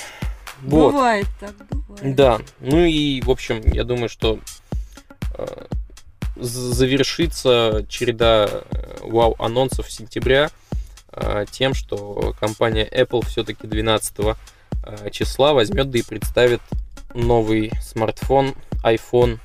Вот. 0.63 0.91
Бывает 0.93 1.27
так, 1.39 1.55
бывает. 1.87 2.15
Да, 2.15 2.39
ну 2.59 2.83
и, 2.83 3.21
в 3.21 3.29
общем, 3.29 3.61
я 3.65 3.83
думаю, 3.83 4.09
что 4.09 4.39
э, 5.37 5.65
завершится 6.35 7.85
череда 7.87 8.49
э, 8.49 8.97
вау-анонсов 9.03 9.91
сентября 9.91 10.49
э, 11.11 11.45
тем, 11.51 11.73
что 11.73 12.33
компания 12.39 12.87
Apple 12.87 13.25
все-таки 13.25 13.67
12 13.67 14.15
э, 14.19 15.09
числа 15.11 15.53
возьмет 15.53 15.89
да 15.89 15.99
и 15.99 16.01
представит 16.01 16.61
новый 17.13 17.71
смартфон 17.81 18.55
iPhone 18.83 19.39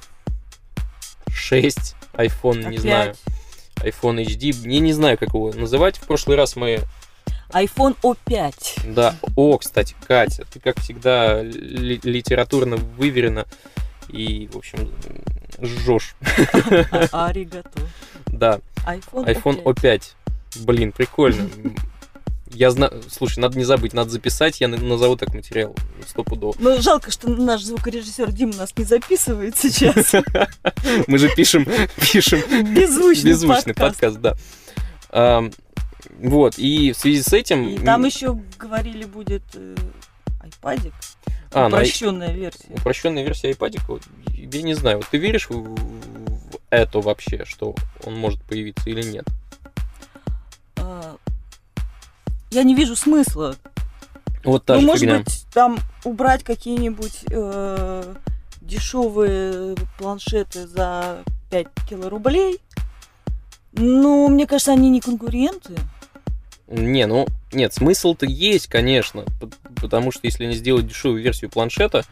6, 1.32 1.96
iPhone, 2.14 2.68
не 2.68 2.78
знаю, 2.78 3.14
Опять. 3.76 3.94
iPhone 3.94 4.24
HD, 4.24 4.70
я 4.70 4.80
не 4.80 4.92
знаю, 4.92 5.18
как 5.18 5.30
его 5.30 5.52
называть. 5.52 5.98
В 5.98 6.06
прошлый 6.06 6.36
раз 6.36 6.56
мы 6.56 6.80
iPhone 7.50 7.96
O5. 8.02 8.92
Да, 8.94 9.16
о, 9.36 9.58
кстати, 9.58 9.94
Катя, 10.06 10.44
ты, 10.52 10.60
как 10.60 10.80
всегда, 10.80 11.42
ли- 11.42 12.00
литературно 12.02 12.76
выверена 12.76 13.46
и, 14.08 14.48
в 14.52 14.56
общем, 14.56 14.90
жжешь. 15.62 16.14
Аригато. 17.12 17.70
Да, 18.26 18.60
iPhone, 18.86 19.26
iPhone 19.26 19.62
O5. 19.62 19.74
O5. 19.74 20.02
Блин, 20.64 20.92
прикольно. 20.92 21.48
Я 22.52 22.70
знаю, 22.70 23.02
слушай, 23.10 23.40
надо 23.40 23.58
не 23.58 23.64
забыть, 23.64 23.94
надо 23.94 24.10
записать, 24.10 24.60
я 24.60 24.68
на- 24.68 24.76
назову 24.76 25.16
так 25.16 25.34
материал 25.34 25.74
стопудово. 26.06 26.54
Ну, 26.60 26.80
жалко, 26.80 27.10
что 27.10 27.28
наш 27.28 27.62
звукорежиссер 27.62 28.30
Дима 28.30 28.54
нас 28.54 28.72
не 28.76 28.84
записывает 28.84 29.56
сейчас. 29.56 30.12
Мы 31.08 31.18
же 31.18 31.28
пишем, 31.34 31.66
пишем 32.00 32.40
Беззвучный, 32.72 33.30
беззвучный 33.30 33.74
подкаст. 33.74 34.20
подкаст, 34.20 34.36
да. 35.10 35.50
Вот, 36.24 36.58
и 36.58 36.92
в 36.92 36.96
связи 36.96 37.22
с 37.22 37.34
этим... 37.34 37.68
И 37.68 37.78
там 37.78 38.02
еще 38.06 38.38
говорили 38.58 39.04
будет 39.04 39.42
э, 39.52 39.76
айпадик. 40.40 40.94
А, 41.52 41.68
на- 41.68 41.76
Упрощенная 41.76 42.32
версия. 42.32 42.64
Упрощенная 42.70 43.22
версия 43.22 43.50
iPad, 43.50 43.78
вот, 43.86 44.02
я 44.28 44.62
не 44.62 44.72
знаю, 44.72 44.98
вот 44.98 45.06
ты 45.10 45.18
веришь 45.18 45.50
в, 45.50 45.52
в 45.52 46.58
это 46.70 47.00
вообще, 47.00 47.44
что 47.44 47.74
он 48.06 48.18
может 48.18 48.42
появиться 48.42 48.88
или 48.88 49.02
нет? 49.02 49.26
А, 50.76 51.16
Я 52.50 52.62
не 52.62 52.74
вижу 52.74 52.96
смысла. 52.96 53.56
Вот 54.44 54.64
та 54.64 54.76
ну, 54.76 54.80
же 54.80 54.86
может 54.86 55.00
фигня. 55.02 55.18
быть, 55.18 55.46
там 55.52 55.78
убрать 56.04 56.42
какие-нибудь 56.42 57.24
э, 57.30 58.14
дешевые 58.62 59.76
планшеты 59.98 60.66
за 60.66 61.22
5 61.50 61.66
килорублей. 61.86 62.60
Ну, 63.72 64.28
мне 64.28 64.46
кажется, 64.46 64.72
они 64.72 64.88
не 64.88 65.00
конкуренты. 65.00 65.74
Не, 66.68 67.06
ну, 67.06 67.26
нет, 67.52 67.74
смысл-то 67.74 68.26
есть, 68.26 68.68
конечно, 68.68 69.24
потому 69.80 70.10
что 70.12 70.20
если 70.24 70.44
они 70.44 70.54
сделают 70.54 70.86
дешевую 70.86 71.22
версию 71.22 71.50
планшета, 71.50 72.04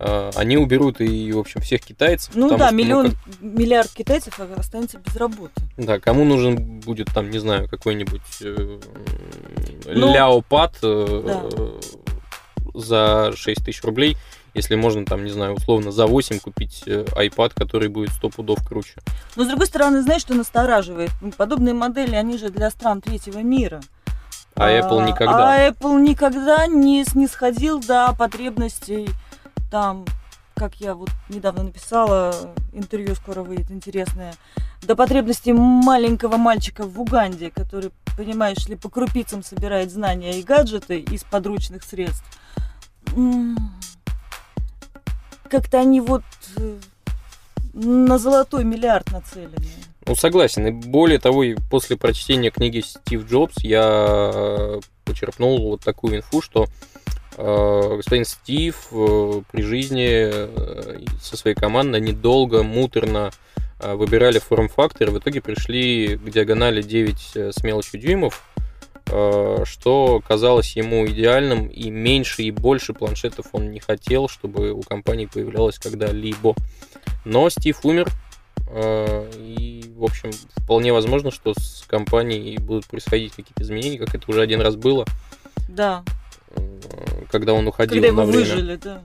э, 0.00 0.30
они 0.34 0.56
уберут 0.56 1.00
и, 1.00 1.30
в 1.32 1.38
общем, 1.38 1.60
всех 1.60 1.80
китайцев. 1.82 2.34
Ну 2.34 2.48
да, 2.56 2.66
что, 2.66 2.74
миллион, 2.74 3.10
как- 3.12 3.40
миллиард 3.40 3.90
китайцев 3.90 4.38
останется 4.56 4.98
без 4.98 5.14
работы. 5.16 5.52
да, 5.76 6.00
кому 6.00 6.24
нужен 6.24 6.56
будет 6.80 7.08
там, 7.14 7.30
не 7.30 7.38
знаю, 7.38 7.68
какой-нибудь 7.68 8.20
э, 8.40 8.78
Ну, 9.86 10.12
ляопад 10.12 10.76
э, 10.82 11.80
за 12.74 13.32
6 13.36 13.64
тысяч 13.64 13.82
рублей, 13.84 14.16
если 14.54 14.76
можно 14.76 15.04
там, 15.04 15.24
не 15.24 15.30
знаю, 15.30 15.54
условно 15.54 15.92
за 15.92 16.06
8 16.06 16.38
купить 16.38 16.84
э, 16.86 17.04
iPad, 17.16 17.52
который 17.54 17.88
будет 17.88 18.10
100 18.10 18.30
пудов 18.30 18.66
круче. 18.66 18.94
Но, 19.36 19.44
с 19.44 19.48
другой 19.48 19.66
стороны, 19.66 20.02
знаешь, 20.02 20.22
что 20.22 20.34
настораживает? 20.34 21.10
Подобные 21.36 21.74
модели, 21.74 22.14
они 22.14 22.38
же 22.38 22.50
для 22.50 22.70
стран 22.70 23.00
третьего 23.00 23.40
мира. 23.40 23.80
А 24.56 24.70
Apple 24.70 25.04
никогда. 25.04 25.52
А 25.52 25.68
Apple 25.68 26.00
никогда 26.00 26.66
не 26.66 27.04
снисходил 27.04 27.80
до 27.80 28.14
потребностей 28.16 29.08
там, 29.70 30.04
как 30.54 30.76
я 30.76 30.94
вот 30.94 31.10
недавно 31.28 31.64
написала, 31.64 32.32
интервью 32.72 33.16
скоро 33.16 33.42
выйдет 33.42 33.72
интересное, 33.72 34.34
до 34.82 34.94
потребностей 34.94 35.52
маленького 35.52 36.36
мальчика 36.36 36.86
в 36.86 37.00
Уганде, 37.00 37.50
который, 37.50 37.90
понимаешь 38.16 38.68
ли, 38.68 38.76
по 38.76 38.88
крупицам 38.88 39.42
собирает 39.42 39.90
знания 39.90 40.38
и 40.38 40.44
гаджеты 40.44 41.00
из 41.00 41.24
подручных 41.24 41.82
средств. 41.82 42.24
Как-то 45.54 45.78
они 45.78 46.00
вот 46.00 46.24
э, 46.56 46.78
на 47.74 48.18
золотой 48.18 48.64
миллиард 48.64 49.12
нацелены. 49.12 49.54
Ну, 50.04 50.16
согласен. 50.16 50.66
И 50.66 50.70
более 50.72 51.20
того, 51.20 51.44
и 51.44 51.54
после 51.70 51.96
прочтения 51.96 52.50
книги 52.50 52.80
Стив 52.80 53.24
Джобс 53.30 53.62
я 53.62 54.80
почерпнул 55.04 55.70
вот 55.70 55.80
такую 55.82 56.16
инфу, 56.16 56.42
что 56.42 56.66
э, 57.36 57.96
господин 57.96 58.24
Стив 58.24 58.74
э, 58.90 59.42
при 59.52 59.62
жизни 59.62 60.08
э, 60.10 61.04
со 61.22 61.36
своей 61.36 61.54
командой 61.54 62.00
недолго, 62.00 62.64
муторно 62.64 63.30
э, 63.78 63.94
выбирали 63.94 64.40
форм-фактор, 64.40 65.12
в 65.12 65.18
итоге 65.20 65.40
пришли 65.40 66.16
к 66.16 66.30
диагонали 66.30 66.82
9 66.82 67.30
э, 67.36 67.52
с 67.52 67.62
мелочью 67.62 68.00
дюймов, 68.00 68.42
э, 68.53 68.53
что 69.06 70.22
казалось 70.26 70.76
ему 70.76 71.06
идеальным, 71.06 71.66
и 71.66 71.90
меньше 71.90 72.42
и 72.42 72.50
больше 72.50 72.94
планшетов 72.94 73.46
он 73.52 73.70
не 73.70 73.80
хотел, 73.80 74.28
чтобы 74.28 74.72
у 74.72 74.80
компании 74.82 75.26
появлялось 75.26 75.78
когда-либо. 75.78 76.54
Но 77.24 77.48
Стив 77.48 77.78
умер, 77.84 78.08
э, 78.70 79.30
и, 79.38 79.92
в 79.96 80.04
общем, 80.04 80.30
вполне 80.56 80.92
возможно, 80.92 81.30
что 81.30 81.54
с 81.54 81.84
компанией 81.86 82.58
будут 82.58 82.86
происходить 82.86 83.32
какие-то 83.32 83.62
изменения, 83.62 83.98
как 83.98 84.14
это 84.14 84.30
уже 84.30 84.42
один 84.42 84.60
раз 84.60 84.76
было, 84.76 85.04
Да, 85.68 86.02
э, 86.50 86.60
когда 87.30 87.52
он 87.52 87.66
уходил 87.66 87.94
когда 87.94 88.08
его 88.08 88.22
на 88.22 88.26
время. 88.26 88.40
выжили, 88.44 88.76
да. 88.76 89.02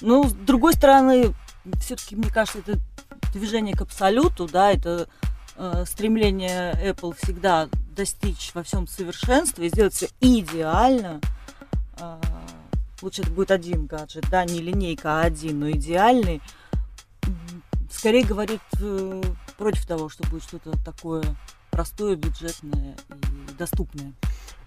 Ну, 0.00 0.28
с 0.28 0.32
другой 0.32 0.74
стороны, 0.74 1.34
все-таки, 1.80 2.16
мне 2.16 2.30
кажется, 2.30 2.58
это 2.58 2.78
движение 3.32 3.74
к 3.74 3.82
абсолюту, 3.82 4.48
да, 4.48 4.72
это 4.72 5.08
э, 5.56 5.84
стремление 5.86 6.72
Apple 6.82 7.14
всегда 7.22 7.68
достичь 8.00 8.52
во 8.54 8.62
всем 8.62 8.86
совершенства 8.86 9.62
и 9.62 9.68
сделать 9.68 9.92
все 9.92 10.08
идеально. 10.20 11.20
Э, 11.98 12.16
лучше 13.02 13.20
это 13.20 13.30
будет 13.30 13.50
один 13.50 13.84
гаджет, 13.84 14.24
да, 14.30 14.42
не 14.46 14.60
линейка, 14.60 15.20
а 15.20 15.24
один, 15.24 15.60
но 15.60 15.70
идеальный. 15.70 16.40
Скорее 17.90 18.24
говорит 18.24 18.62
э, 18.80 19.22
против 19.58 19.86
того, 19.86 20.08
что 20.08 20.26
будет 20.30 20.44
что-то 20.44 20.72
такое 20.82 21.22
простое, 21.70 22.16
бюджетное 22.16 22.96
и 23.10 23.52
доступное. 23.58 24.14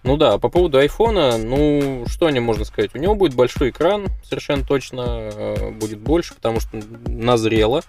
Ну 0.04 0.16
да, 0.16 0.38
по 0.38 0.50
поводу 0.50 0.78
айфона, 0.78 1.40
ну, 1.40 2.04
что 2.06 2.28
о 2.28 2.32
нем 2.32 2.44
можно 2.44 2.66
сказать? 2.66 2.94
У 2.94 3.00
него 3.00 3.16
будет 3.16 3.34
большой 3.34 3.72
экран, 3.72 4.06
совершенно 4.24 4.64
точно, 4.64 5.02
э, 5.02 5.72
будет 5.72 5.98
больше, 5.98 6.36
потому 6.36 6.60
что 6.60 6.80
назрело. 7.08 7.82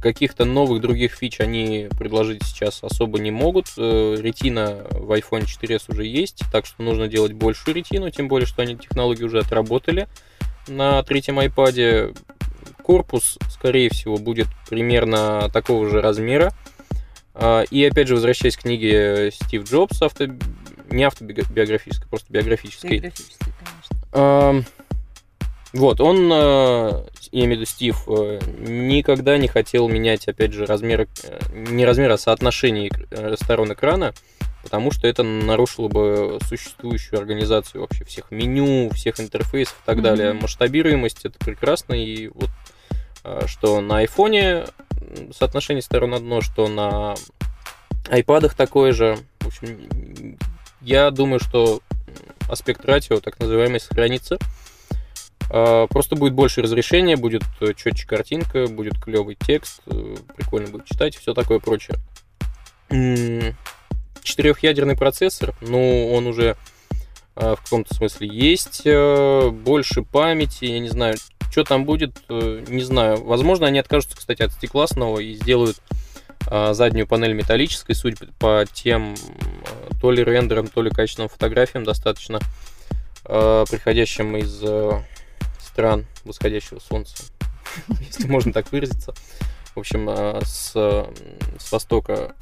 Каких-то 0.00 0.44
новых 0.44 0.80
других 0.80 1.12
фич 1.12 1.40
они 1.40 1.88
предложить 1.98 2.44
сейчас 2.44 2.82
особо 2.82 3.18
не 3.18 3.30
могут. 3.30 3.66
Э, 3.76 4.16
Ретина 4.18 4.86
в 4.90 5.10
iPhone 5.12 5.44
4s 5.44 5.84
уже 5.88 6.04
есть, 6.04 6.42
так 6.52 6.66
что 6.66 6.82
нужно 6.82 7.08
делать 7.08 7.32
большую 7.32 7.74
ретину, 7.74 8.10
тем 8.10 8.28
более, 8.28 8.46
что 8.46 8.62
они 8.62 8.76
технологии 8.76 9.24
уже 9.24 9.40
отработали 9.40 10.08
на 10.68 11.02
третьем 11.02 11.40
iPad. 11.40 12.16
Корпус, 12.82 13.38
скорее 13.50 13.90
всего, 13.90 14.16
будет 14.16 14.46
примерно 14.68 15.50
такого 15.52 15.88
же 15.90 16.00
размера. 16.00 16.52
А, 17.34 17.62
И 17.70 17.84
опять 17.84 18.08
же, 18.08 18.14
возвращаясь 18.14 18.56
к 18.56 18.62
книге 18.62 19.30
Стив 19.32 19.64
Джобс, 19.64 20.00
авто... 20.00 20.26
не 20.90 21.04
автобиографической, 21.04 22.08
просто 22.08 22.32
биографической. 22.32 22.98
Биографически, 22.98 23.52
конечно. 24.12 24.64
Вот, 25.74 26.00
он, 26.00 26.30
э, 26.32 27.02
я 27.30 27.44
имею 27.44 27.48
в 27.48 27.60
виду 27.60 27.64
Стив, 27.66 28.04
э, 28.08 28.40
никогда 28.60 29.36
не 29.36 29.48
хотел 29.48 29.88
менять, 29.88 30.26
опять 30.26 30.52
же, 30.52 30.64
размер, 30.64 31.02
э, 31.22 31.40
не 31.52 31.84
размер, 31.84 32.10
а 32.10 32.18
соотношение 32.18 32.90
сторон 33.34 33.74
экрана, 33.74 34.14
потому 34.62 34.90
что 34.92 35.06
это 35.06 35.22
нарушило 35.22 35.88
бы 35.88 36.38
существующую 36.48 37.18
организацию 37.18 37.82
вообще 37.82 38.04
всех 38.04 38.30
меню, 38.30 38.88
всех 38.94 39.20
интерфейсов 39.20 39.74
и 39.74 39.86
так 39.86 39.96
Мгм. 39.96 40.04
далее. 40.04 40.32
Масштабируемость 40.32 41.26
это 41.26 41.38
прекрасно, 41.38 41.94
и 41.94 42.28
вот 42.28 42.50
что 43.46 43.82
на 43.82 43.98
айфоне 43.98 44.64
соотношение 45.36 45.82
сторон 45.82 46.14
одно, 46.14 46.40
что 46.40 46.66
на 46.68 47.14
айпадах 48.10 48.54
такое 48.54 48.92
же. 48.92 49.18
В 49.40 49.48
общем, 49.48 50.38
я 50.80 51.10
думаю, 51.10 51.40
что 51.40 51.82
аспект 52.48 52.84
ратио, 52.86 53.20
так 53.20 53.38
называемый, 53.38 53.80
сохранится. 53.80 54.38
Просто 55.48 56.16
будет 56.16 56.34
больше 56.34 56.60
разрешения, 56.62 57.16
будет 57.16 57.42
э, 57.60 57.72
четче 57.74 58.06
картинка, 58.06 58.66
будет 58.66 59.02
клевый 59.02 59.34
текст, 59.34 59.80
э, 59.86 60.16
прикольно 60.36 60.68
будет 60.68 60.84
читать, 60.84 61.16
все 61.16 61.32
такое 61.32 61.58
прочее. 61.58 61.96
Четырехъядерный 64.22 64.96
процессор, 64.96 65.54
ну, 65.62 66.12
он 66.12 66.26
уже 66.26 66.56
а, 67.40 67.54
в 67.54 67.62
каком-то 67.62 67.94
смысле 67.94 68.28
есть, 68.28 68.82
э, 68.84 69.50
больше 69.50 70.02
памяти, 70.02 70.64
я 70.64 70.80
не 70.80 70.88
знаю, 70.88 71.16
Что 71.50 71.64
там 71.64 71.84
будет, 71.86 72.14
э, 72.28 72.64
не 72.68 72.82
знаю. 72.82 73.24
Возможно, 73.24 73.66
они 73.66 73.78
откажутся, 73.78 74.16
кстати, 74.16 74.42
от 74.42 74.52
стекла 74.52 74.86
снова 74.86 75.18
и 75.20 75.32
сделают 75.34 75.78
э, 76.50 76.74
заднюю 76.74 77.06
панель 77.06 77.32
металлической, 77.32 77.94
судя 77.94 78.26
по 78.38 78.64
тем 78.70 79.14
э, 79.14 79.94
то 80.00 80.10
ли 80.10 80.22
рендерам, 80.22 80.66
то 80.66 80.82
ли 80.82 80.90
качественным 80.90 81.30
фотографиям, 81.30 81.84
достаточно 81.84 82.40
э, 83.24 83.64
приходящим 83.70 84.36
из 84.36 84.60
э, 84.62 85.00
стран 85.78 86.06
восходящего 86.24 86.80
солнца, 86.80 87.14
если 88.00 88.26
можно 88.26 88.52
так 88.52 88.72
выразиться. 88.72 89.14
В 89.76 89.78
общем, 89.78 90.10
э, 90.10 90.40
с, 90.44 90.72
с 90.72 91.70
востока 91.70 92.34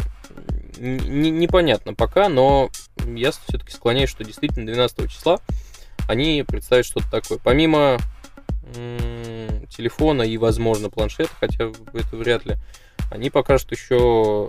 непонятно 0.78 1.92
пока, 1.92 2.30
но 2.30 2.70
я 3.04 3.32
все-таки 3.32 3.72
склоняюсь, 3.72 4.08
что 4.08 4.24
действительно 4.24 4.64
12 4.64 5.10
числа 5.10 5.40
они 6.08 6.44
представят 6.48 6.86
что-то 6.86 7.10
такое. 7.10 7.38
Помимо 7.38 7.98
телефона 9.68 10.22
и, 10.22 10.38
возможно, 10.38 10.88
планшета, 10.88 11.30
хотя 11.38 11.70
это 11.92 12.16
вряд 12.16 12.46
ли, 12.46 12.56
они 13.10 13.28
покажут 13.28 13.70
еще, 13.70 14.48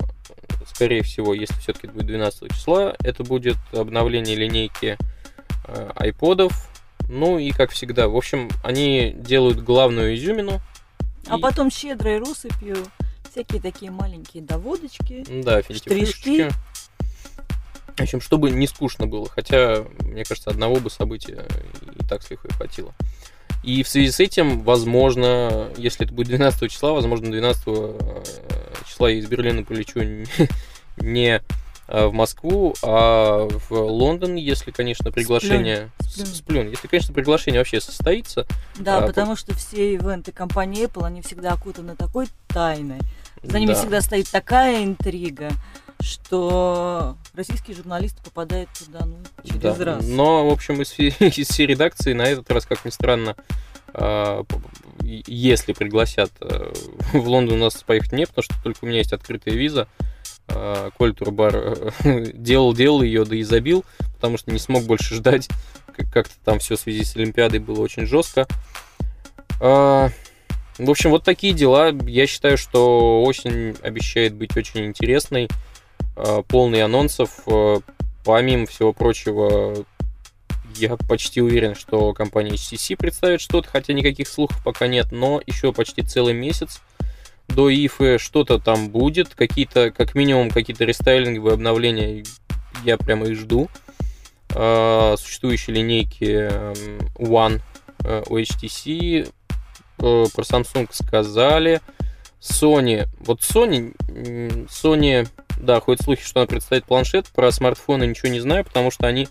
скорее 0.66 1.04
всего, 1.04 1.34
если 1.34 1.56
все-таки 1.56 1.88
будет 1.88 2.08
12 2.08 2.52
числа, 2.54 2.96
это 3.04 3.26
будет 3.26 3.58
обновление 3.74 4.38
линейки 4.38 4.98
э, 5.66 5.92
айподов, 5.96 6.70
ну 7.10 7.38
и 7.40 7.52
как 7.52 7.72
всегда, 7.72 8.08
в 8.08 8.16
общем, 8.16 8.50
они 8.64 9.14
делают 9.18 9.62
главную 9.64 10.16
изюмину. 10.16 10.62
А 11.28 11.38
и- 11.38 11.42
потом 11.42 11.70
щедрой 11.72 12.20
россыпью 12.20 12.78
всякие 13.32 13.62
такие 13.62 13.92
маленькие 13.92 14.44
доводочки. 14.44 15.26
Да, 15.44 15.62
Штришки. 15.62 16.50
В 17.96 18.02
общем, 18.02 18.22
чтобы 18.22 18.52
не 18.52 18.68
скучно 18.68 19.08
было. 19.08 19.28
Хотя, 19.28 19.84
мне 20.02 20.24
кажется, 20.24 20.52
одного 20.52 20.76
бы 20.80 20.90
события 20.90 21.46
и 22.00 22.04
так 22.06 22.22
с 22.22 22.30
лихвой 22.30 22.52
хватило. 22.54 22.94
И 23.64 23.82
в 23.82 23.88
связи 23.90 24.12
с 24.12 24.20
этим, 24.20 24.62
возможно, 24.62 25.70
если 25.78 26.06
это 26.06 26.14
будет 26.14 26.28
12 26.28 26.70
числа, 26.72 26.94
возможно, 26.94 27.32
12 27.32 27.64
э, 27.68 28.24
числа 28.88 29.10
я 29.10 29.18
из 29.18 29.26
Берлина 29.28 29.64
полечу 29.64 30.00
не- 30.04 30.26
не 30.98 31.42
в 31.88 32.12
Москву, 32.12 32.74
а 32.84 33.48
в 33.70 33.72
Лондон, 33.72 34.36
если, 34.36 34.72
конечно, 34.72 35.12
приглашение... 35.12 35.90
Сплюнь. 36.02 36.28
С- 36.28 36.38
Сплюнь. 36.38 36.70
Если, 36.72 36.88
конечно, 36.88 37.14
приглашение 37.14 37.60
вообще 37.62 37.80
состоится. 37.80 38.46
Да, 38.78 38.98
А, 39.00 39.08
потому 39.08 39.36
что 39.36 39.54
все 39.56 39.94
ивенты 39.94 40.32
компании 40.32 40.86
Apple, 40.86 41.06
они 41.06 41.22
всегда 41.22 41.54
окутаны 41.54 41.96
такой 41.96 42.28
тайной. 42.48 43.00
За 43.44 43.60
ними 43.60 43.72
Да. 43.74 43.80
всегда 43.80 44.02
стоит 44.02 44.30
такая 44.30 44.84
интрига, 44.84 45.50
что 46.02 47.16
российские 47.34 47.76
журналисты 47.76 48.22
попадают 48.24 48.70
туда, 48.78 49.06
ну, 49.06 49.18
через 49.44 49.62
Да, 49.78 49.86
раз. 49.86 50.06
Но, 50.06 50.48
в 50.50 50.52
общем, 50.52 50.82
из, 50.82 50.94
из 51.00 51.48
всей 51.48 51.68
редакции 51.68 52.14
на 52.14 52.24
этот 52.24 52.50
раз, 52.52 52.66
как 52.66 52.84
ни 52.86 52.90
странно, 52.90 53.36
а, 53.94 54.44
если 55.02 55.74
пригласят 55.74 56.32
э, 56.42 56.74
в 57.14 57.28
Лондон 57.28 57.62
у 57.62 57.64
нас 57.66 57.76
поехать 57.84 58.12
не, 58.12 58.26
потому 58.26 58.44
что 58.44 58.56
только 58.62 58.80
у 58.84 58.88
меня 58.88 58.98
есть 59.00 59.14
открытая 59.14 59.54
виза. 59.54 59.88
А, 60.50 60.90
Коль 60.98 61.14
Турбар 61.14 61.92
делал-делал 62.04 63.02
ее, 63.02 63.26
да 63.26 63.36
и 63.36 63.44
забил, 63.44 63.84
потому 64.16 64.38
что 64.38 64.52
не 64.52 64.60
смог 64.60 64.84
больше 64.84 65.16
ждать. 65.16 65.48
Как- 65.96 66.12
Как-то 66.12 66.34
там 66.46 66.60
все 66.60 66.76
в 66.76 66.80
связи 66.80 67.04
с 67.04 67.16
Олимпиадой 67.16 67.60
было 67.60 67.82
очень 67.82 68.06
жестко. 68.06 68.48
А, 69.60 70.10
В 70.78 70.90
общем, 70.90 71.10
вот 71.10 71.24
такие 71.24 71.54
дела. 71.54 71.92
Я 72.06 72.28
считаю, 72.28 72.58
что 72.58 73.24
осень 73.24 73.76
обещает 73.82 74.34
быть 74.34 74.56
очень 74.56 74.86
интересной, 74.86 75.50
а, 76.16 76.44
полный 76.44 76.82
анонсов. 76.84 77.32
А, 77.48 77.80
Помимо 78.24 78.66
всего 78.66 78.92
прочего, 78.92 79.86
я 80.76 80.98
почти 80.98 81.42
уверен, 81.42 81.76
что 81.76 82.14
компания 82.14 82.52
HTC 82.52 82.98
представит 82.98 83.40
что-то, 83.40 83.70
хотя 83.70 83.94
никаких 83.94 84.28
слухов 84.28 84.62
пока 84.66 84.88
нет, 84.88 85.14
но 85.14 85.42
еще 85.46 85.72
почти 85.72 86.02
целый 86.02 86.34
месяц 86.34 86.82
до 87.48 87.70
ИФы 87.70 88.18
что-то 88.20 88.60
там 88.60 88.90
будет, 88.90 89.36
какие-то, 89.36 89.92
как 89.92 90.16
минимум, 90.16 90.50
какие-то 90.50 90.86
рестайлинговые 90.86 91.54
обновления 91.54 92.24
я 92.84 92.98
прямо 92.98 93.28
и 93.28 93.34
жду. 93.34 93.70
А, 94.54 95.16
Существующие 95.18 95.76
линейки 95.76 96.50
эм, 96.50 97.00
One 97.16 97.62
э, 98.04 98.24
у 98.28 98.38
HTC, 98.38 99.24
э, 99.24 99.30
про 100.00 100.42
Samsung 100.42 100.88
сказали, 100.92 101.82
Sony, 102.42 103.08
вот 103.20 103.42
Sony, 103.42 103.96
Sony, 104.68 105.28
да, 105.60 105.80
ходят 105.80 106.04
слухи, 106.04 106.24
что 106.24 106.42
она 106.42 106.48
представит 106.48 106.86
планшет, 106.86 107.28
про 107.28 107.52
смартфоны 107.52 108.06
ничего 108.06 108.30
не 108.30 108.40
знаю, 108.40 108.64
потому 108.64 108.92
что 108.92 109.08
они 109.08 109.28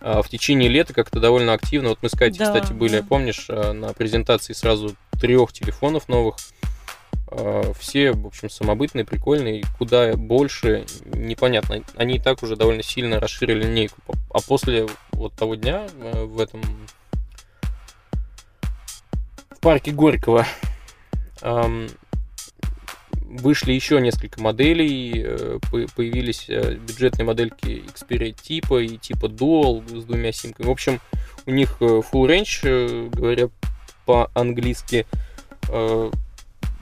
а, 0.00 0.22
в 0.22 0.28
течение 0.28 0.68
лета 0.68 0.92
как-то 0.92 1.20
довольно 1.20 1.52
активно. 1.52 1.90
Вот 1.90 1.98
мы 2.02 2.08
с 2.08 2.12
Катей, 2.12 2.38
Да, 2.38 2.46
кстати, 2.46 2.72
были, 2.72 3.00
да. 3.00 3.06
помнишь, 3.06 3.46
а, 3.48 3.72
на 3.72 3.92
презентации 3.92 4.52
сразу 4.52 4.94
трех 5.20 5.52
телефонов 5.52 6.08
новых. 6.08 6.36
А, 7.30 7.72
Все, 7.78 8.12
в 8.12 8.26
общем, 8.26 8.50
самобытные, 8.50 9.04
прикольные, 9.04 9.62
куда 9.78 10.14
больше, 10.16 10.84
непонятно. 11.04 11.82
Они 11.96 12.16
и 12.16 12.18
так 12.18 12.42
уже 12.42 12.56
довольно 12.56 12.82
сильно 12.82 13.20
расширили 13.20 13.64
линейку. 13.64 13.96
А 14.32 14.40
после 14.40 14.86
вот 15.12 15.34
того 15.34 15.54
дня 15.54 15.86
э, 16.00 16.24
в 16.24 16.40
этом 16.40 16.60
в 19.50 19.60
парке 19.60 19.92
Горького 19.92 20.46
ам, 21.42 21.86
вышли 23.22 23.72
еще 23.72 24.00
несколько 24.00 24.40
моделей, 24.40 25.22
э, 25.24 25.58
по- 25.70 25.86
появились 25.94 26.46
э, 26.48 26.74
бюджетные 26.74 27.26
модельки 27.26 27.84
Xperia 27.94 28.32
типа 28.32 28.82
и 28.82 28.96
типа 28.96 29.26
Dual 29.26 30.00
с 30.00 30.04
двумя 30.04 30.32
симками. 30.32 30.66
В 30.66 30.70
общем, 30.70 31.00
у 31.46 31.50
них 31.50 31.76
э, 31.80 31.84
full 31.84 32.26
range, 32.26 32.60
э, 32.64 33.08
говоря 33.12 33.50
по-английски. 34.04 35.06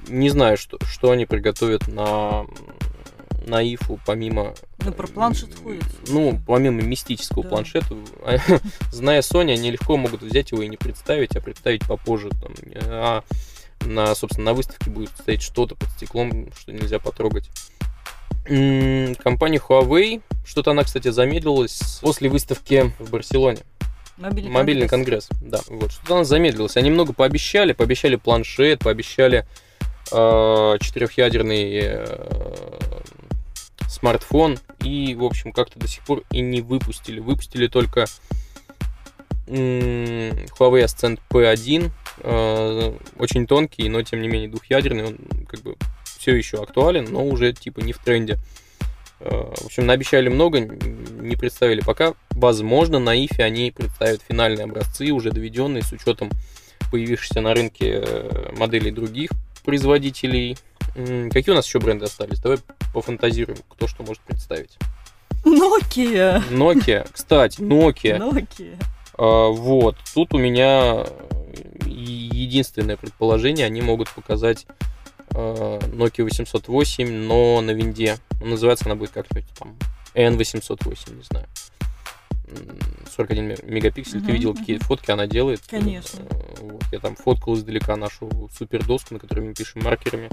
Э, 0.09 0.12
Не 0.12 0.31
знаю, 0.31 0.57
что, 0.57 0.79
что 0.85 1.11
они 1.11 1.27
приготовят 1.27 1.88
на, 1.88 2.47
на 3.47 3.62
ИФу, 3.75 3.99
помимо... 4.07 4.55
Ну, 4.85 4.92
про 4.92 5.07
планшет 5.07 5.55
ходит. 5.62 5.85
Ну, 6.09 6.40
помимо 6.47 6.83
мистического 6.83 7.42
Да. 7.42 7.49
планшета, 7.51 7.97
зная 8.92 9.21
Sony, 9.23 9.53
они 9.53 9.71
легко 9.71 9.97
могут 9.97 10.23
взять 10.23 10.53
его 10.53 10.62
и 10.62 10.68
не 10.68 10.77
представить, 10.77 11.37
а 11.37 11.40
представить 11.40 11.87
попозже. 11.87 12.31
Там, 12.31 12.53
а 12.87 13.23
на, 13.85 14.14
собственно, 14.14 14.47
на 14.47 14.55
выставке 14.55 14.90
будет 14.90 15.11
стоять 15.11 15.42
что-то 15.42 15.75
под 15.75 15.88
стеклом, 15.90 16.51
что 16.59 16.73
нельзя 16.73 16.99
потрогать. 16.99 17.49
Компания 18.44 19.59
Huawei, 19.59 20.23
что-то 20.47 20.71
она, 20.71 20.85
кстати, 20.85 21.09
замедлилась 21.11 21.99
после 22.01 22.31
выставки 22.31 22.92
в 22.99 23.11
Барселоне. 23.11 23.59
Мобильный, 24.16 24.51
Мобильный 24.51 24.88
конгресс, 24.88 25.29
да. 25.40 25.61
Вот, 25.68 25.92
что-то 25.92 26.14
она 26.16 26.25
замедлилась. 26.25 26.77
Они 26.77 26.90
много 26.90 27.12
пообещали, 27.12 27.73
пообещали 27.73 28.16
планшет, 28.16 28.81
пообещали 28.81 29.40
э, 29.40 29.44
четырехъядерный 30.11 31.81
э, 31.83 32.79
смартфон, 33.88 34.59
и, 34.83 35.14
в 35.14 35.25
общем, 35.25 35.53
как-то 35.53 35.79
до 35.79 35.88
сих 35.88 36.05
пор 36.05 36.23
и 36.31 36.40
не 36.40 36.61
выпустили. 36.61 37.21
Выпустили 37.21 37.66
только 37.66 38.07
Huawei 39.47 40.85
Ascend 40.85 41.21
P1, 41.31 41.90
э, 42.21 42.92
очень 43.18 43.47
тонкий, 43.47 43.88
но, 43.88 44.03
тем 44.03 44.21
не 44.21 44.29
менее, 44.29 44.49
двухъядерный, 44.49 45.07
он 45.07 45.18
как 45.49 45.61
бы 45.61 45.77
все 46.05 46.35
еще 46.37 46.62
актуален, 46.62 47.07
но 47.11 47.25
уже, 47.25 47.53
типа, 47.53 47.81
не 47.81 47.92
в 47.92 47.99
тренде. 47.99 48.38
Э, 49.21 49.53
В 49.61 49.66
общем, 49.66 49.87
наобещали 49.87 50.29
много, 50.29 50.61
не 50.61 51.37
представили 51.37 51.81
пока. 51.81 52.14
Возможно, 52.31 52.99
на 52.99 53.14
ИФе 53.25 53.42
они 53.42 53.71
представят 53.71 54.23
финальные 54.29 54.64
образцы, 54.64 55.11
уже 55.11 55.31
доведенные 55.31 55.83
с 55.83 55.92
учетом 55.92 56.31
появившихся 56.90 57.40
на 57.40 57.55
рынке 57.55 58.03
э, 58.05 58.53
моделей 58.57 58.90
других 58.90 59.31
производителей. 59.62 60.57
Какие 60.94 61.53
у 61.53 61.55
нас 61.55 61.66
еще 61.66 61.79
бренды 61.79 62.07
остались? 62.07 62.40
Давай 62.40 62.59
пофантазируем, 62.92 63.59
кто 63.68 63.87
что 63.87 64.03
может 64.03 64.23
представить. 64.23 64.77
Nokia. 65.44 66.42
Nokia, 66.51 67.09
кстати, 67.12 67.61
Nokia. 67.61 68.18
Nokia. 68.18 68.77
А, 69.16 69.49
Вот, 69.49 69.97
тут 70.14 70.35
у 70.35 70.38
меня 70.38 71.05
единственное 71.87 72.97
предположение, 72.97 73.66
они 73.66 73.83
могут 73.83 74.09
показать 74.11 74.66
а, 75.35 75.79
Nokia 75.79 76.25
808, 76.25 77.11
но 77.11 77.61
на 77.61 77.71
винде. 77.73 78.18
Называется 78.40 78.87
она 78.87 78.94
будет 78.94 79.11
как-нибудь 79.11 79.49
там 79.59 79.77
N808, 80.14 81.16
не 81.16 81.23
знаю. 81.23 81.47
М, 82.50 82.78
41 83.14 83.46
ме- 83.48 83.56
мегапиксель. 83.64 84.20
Ты 84.20 84.26
Мгм, 84.26 84.32
видел, 84.32 84.54
какие 84.54 84.78
фотки 84.78 85.11
она 85.11 85.26
делает? 85.26 85.61
Конечно. 85.68 86.20
Э, 86.30 86.34
Вот, 86.61 86.82
я 86.92 86.98
там 86.98 87.16
фоткал 87.16 87.54
издалека 87.54 87.96
нашу 87.96 88.28
супер 88.56 88.84
доску, 88.84 89.14
на 89.14 89.20
которой 89.20 89.40
мы 89.40 89.54
пишем 89.54 89.82
маркерами. 89.82 90.28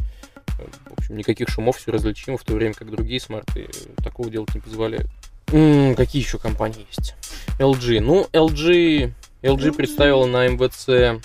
Э, 0.59 0.65
В 0.89 0.93
общем, 0.99 1.17
никаких 1.17 1.49
шумов, 1.49 1.77
все 1.77 1.91
различимо, 1.91 2.37
в 2.37 2.43
то 2.43 2.53
время 2.53 2.73
как 2.73 2.89
другие 2.91 3.19
смарты 3.19 3.67
э, 3.69 4.01
такого 4.03 4.29
делать 4.29 4.53
не 4.55 4.61
позволяют. 4.61 5.07
Какие 5.47 6.21
еще 6.21 6.39
компании 6.39 6.85
есть? 6.95 7.15
LG. 7.59 7.99
Ну, 8.01 8.27
LG, 8.33 9.11
LG 9.43 9.73
представила 9.73 10.25
на 10.25 10.47
МВЦ 10.47 11.21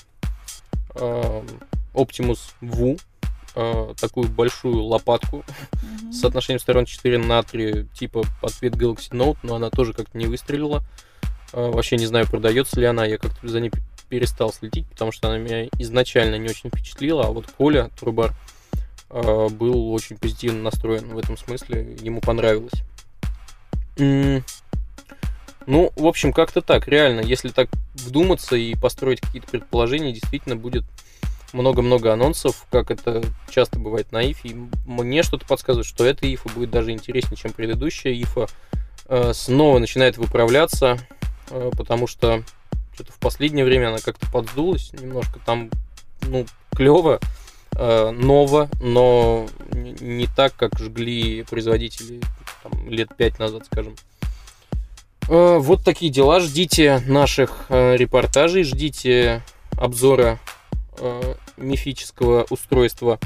э, 0.94 1.42
Optimus 1.94 2.38
VU, 2.60 3.00
э, 3.60 3.94
такую 4.00 4.28
большую 4.28 4.82
лопатку 4.82 5.44
Мгм. 5.82 6.12
с 6.12 6.20
соотношением 6.20 6.60
сторон 6.60 6.86
4 6.86 7.18
на 7.18 7.42
3, 7.42 7.86
типа 7.94 8.22
ответ 8.42 8.74
Galaxy 8.74 9.10
Note, 9.10 9.38
но 9.42 9.56
она 9.56 9.70
тоже 9.70 9.92
как-то 9.92 10.16
не 10.16 10.26
выстрелила. 10.26 10.82
Э, 11.52 11.70
Вообще 11.70 11.96
не 11.96 12.06
знаю, 12.06 12.26
продается 12.26 12.80
ли 12.80 12.86
она, 12.86 13.04
я 13.04 13.18
как-то 13.18 13.46
за 13.46 13.60
ней 13.60 13.70
перестал 14.08 14.52
следить, 14.52 14.88
потому 14.88 15.12
что 15.12 15.28
она 15.28 15.38
меня 15.38 15.66
изначально 15.78 16.36
не 16.36 16.48
очень 16.48 16.70
впечатлила, 16.70 17.26
а 17.26 17.30
вот 17.30 17.46
Коля 17.46 17.90
Трубар 17.98 18.32
э, 19.10 19.48
был 19.48 19.92
очень 19.92 20.16
позитивно 20.16 20.62
настроен 20.62 21.08
в 21.14 21.18
этом 21.18 21.36
смысле, 21.36 21.96
ему 22.00 22.20
понравилось. 22.20 22.72
Ну, 25.66 25.92
в 25.94 26.06
общем, 26.06 26.32
как-то 26.32 26.62
так, 26.62 26.88
реально, 26.88 27.20
если 27.20 27.50
так 27.50 27.68
вдуматься 27.94 28.56
и 28.56 28.74
построить 28.74 29.20
какие-то 29.20 29.48
предположения, 29.48 30.12
действительно 30.12 30.56
будет 30.56 30.84
много-много 31.52 32.12
анонсов, 32.12 32.66
как 32.70 32.90
это 32.90 33.22
часто 33.50 33.78
бывает 33.78 34.12
на 34.12 34.30
ИФе. 34.30 34.48
И 34.48 34.56
мне 34.86 35.22
что-то 35.22 35.46
подсказывает, 35.46 35.86
что 35.86 36.04
эта 36.04 36.32
ИФа 36.32 36.48
будет 36.50 36.70
даже 36.70 36.92
интереснее, 36.92 37.36
чем 37.36 37.52
предыдущая 37.52 38.12
ИФа. 38.12 38.46
Э, 39.06 39.32
Снова 39.34 39.78
начинает 39.78 40.16
выправляться, 40.18 40.98
э, 41.50 41.70
потому 41.76 42.06
что 42.06 42.42
что-то 42.94 43.12
в 43.12 43.18
последнее 43.18 43.64
время 43.64 43.88
она 43.88 43.98
как-то 43.98 44.30
подсдулась 44.30 44.92
немножко. 44.92 45.40
Там, 45.44 45.70
ну, 46.22 46.46
клево, 46.74 47.18
э, 47.76 48.10
ново, 48.10 48.68
но 48.80 49.46
не- 49.72 50.26
так, 50.26 50.54
как 50.56 50.78
жгли 50.78 51.42
производители 51.44 52.20
там, 52.62 52.88
лет 52.88 53.08
пять 53.16 53.38
назад, 53.38 53.66
скажем. 53.66 53.94
Вот 55.28 55.84
такие 55.84 56.10
дела. 56.10 56.40
Ждите 56.40 57.00
наших 57.06 57.66
репортажей, 57.68 58.64
ждите 58.64 59.44
обзора 59.76 60.40
э, 61.00 61.34
мифического 61.56 62.46
устройства 62.50 63.18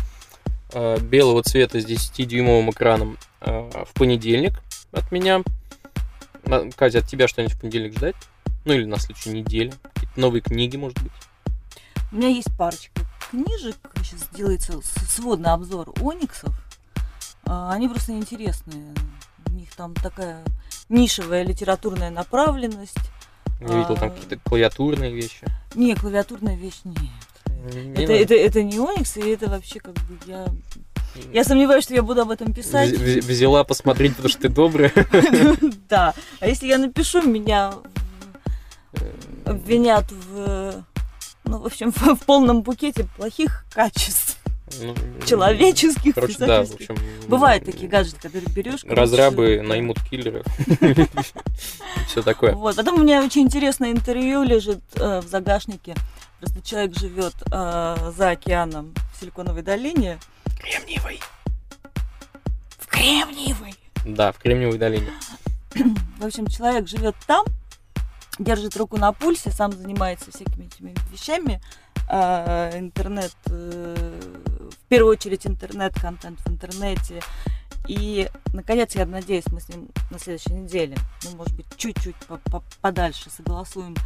э, 0.73 0.99
белого 1.01 1.43
цвета 1.43 1.81
с 1.81 1.85
10-дюймовым 1.85 2.71
экраном 2.71 3.19
э, 3.41 3.85
в 3.85 3.93
понедельник 3.95 4.63
от 4.93 5.11
меня. 5.13 5.43
Катя, 6.77 6.99
от 6.99 7.07
тебя 7.09 7.27
что-нибудь 7.29 7.57
в 7.57 7.61
понедельник 7.61 7.97
ждать? 7.97 8.17
Ну 8.65 8.73
или 8.75 8.85
на 8.85 8.99
следующей 8.99 9.31
неделе. 9.31 9.73
Какие-то 9.95 10.21
новые 10.21 10.41
книги, 10.43 10.77
может 10.77 11.01
быть. 11.03 11.13
У 12.13 12.17
меня 12.17 12.29
есть 12.29 12.55
парочка 12.57 13.03
книжек. 13.31 13.77
Сейчас 13.97 14.29
делается 14.33 14.81
сводный 15.09 15.51
обзор 15.51 15.93
Ониксов. 16.01 16.55
А, 17.47 17.73
Они 17.73 17.89
просто 17.89 18.13
интересные. 18.13 18.95
У 19.47 19.53
них 19.53 19.75
там 19.75 19.95
такая 19.95 20.45
нишевая 20.89 21.45
литературная 21.45 22.11
направленность. 22.11 22.97
Я 23.61 23.79
видел 23.79 23.97
там 23.97 24.09
А. 24.09 24.11
какие-то 24.11 24.37
клавиатурные 24.49 25.13
вещи. 25.13 25.47
Не, 25.75 25.95
клавиатурная 25.95 26.57
вещь 26.57 26.81
нет. 26.85 26.99
Не 26.99 27.11
Это, 27.96 28.12
это, 28.12 28.35
это 28.35 28.62
не 28.62 28.79
Оникс, 28.79 29.16
и 29.16 29.29
это 29.31 29.48
вообще 29.48 29.81
как 29.81 29.94
бы 29.94 30.18
я... 30.27 30.46
Я 31.33 31.44
сомневаюсь, 31.44 31.85
что 31.85 31.94
я 31.94 32.03
буду 32.03 32.22
об 32.22 32.31
этом 32.31 32.53
писать. 32.53 32.90
Вз- 32.90 33.20
Взяла 33.20 33.62
посмотреть, 33.62 34.16
потому 34.16 34.29
что 34.29 34.42
ты 34.42 34.48
добрая. 34.48 34.92
Да. 35.88 36.12
А 36.40 36.48
если 36.48 36.66
я 36.66 36.77
напишу, 36.79 37.22
меня 37.22 37.74
в- 38.92 39.48
обвинят 39.48 40.05
в... 40.11 40.85
Ну, 41.44 41.59
в 41.59 41.66
общем, 41.66 41.92
в, 41.92 42.03
в 42.16 42.24
полном 42.24 42.62
букете 42.62 43.07
плохих 43.16 43.64
качеств. 43.72 44.38
Ну, 44.81 44.94
Человеческих, 45.27 46.14
Короче, 46.14 46.38
да, 46.38 46.64
в 46.64 46.74
общем... 46.74 46.96
Бывают 47.29 47.64
такие 47.64 47.88
гаджеты, 47.88 48.20
которые 48.22 48.48
берешь. 48.53 48.81
Разрабы 48.85 49.59
да. 49.59 49.68
наймут 49.68 49.98
киллеров. 50.11 50.44
Все 52.09 52.22
такое. 52.22 52.55
Вот. 52.55 52.74
Потом 52.77 52.98
у 52.98 53.03
меня 53.03 53.22
очень 53.22 53.42
интересное 53.42 53.92
интервью 53.92 54.42
лежит 54.42 54.81
э, 54.96 55.20
в 55.20 55.29
загашнике. 55.29 55.94
Просто 56.40 56.62
человек 56.62 56.99
живет 56.99 57.35
э, 57.51 58.12
за 58.16 58.31
океаном 58.31 58.92
в 59.12 59.20
Силиконовой 59.20 59.62
долине. 59.62 60.18
Кремниевый. 60.59 61.20
В 62.79 62.87
Кремниевой. 62.87 63.75
Да, 64.05 64.33
в 64.33 64.38
Кремниевой 64.38 64.79
долине. 64.79 65.11
В 66.18 66.25
общем, 66.25 66.47
человек 66.47 66.87
живет 66.88 67.16
там, 67.27 67.44
держит 68.38 68.77
руку 68.77 68.97
на 68.97 69.12
пульсе, 69.12 69.51
сам 69.51 69.73
занимается 69.73 70.31
всякими 70.31 70.66
этими 70.66 70.94
вещами. 71.11 71.61
А, 72.09 72.70
интернет, 72.79 73.35
э, 73.47 74.20
в 74.70 74.88
первую 74.88 75.12
очередь 75.12 75.47
интернет-контент 75.47 76.40
в 76.40 76.49
интернете. 76.49 77.23
И, 77.88 78.29
наконец, 78.53 78.94
я 78.94 79.07
надеюсь, 79.07 79.47
мы 79.49 79.61
с 79.61 79.68
ним 79.68 79.88
на 80.11 80.18
следующей 80.18 80.53
неделе, 80.53 80.97
ну, 81.25 81.37
может 81.37 81.55
быть, 81.55 81.66
чуть-чуть 81.77 82.16
по- 82.27 82.38
по- 82.51 82.62
подальше 82.81 83.31
согласуем 83.31 83.97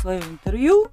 свое 0.00 0.20
интервью. 0.20 0.90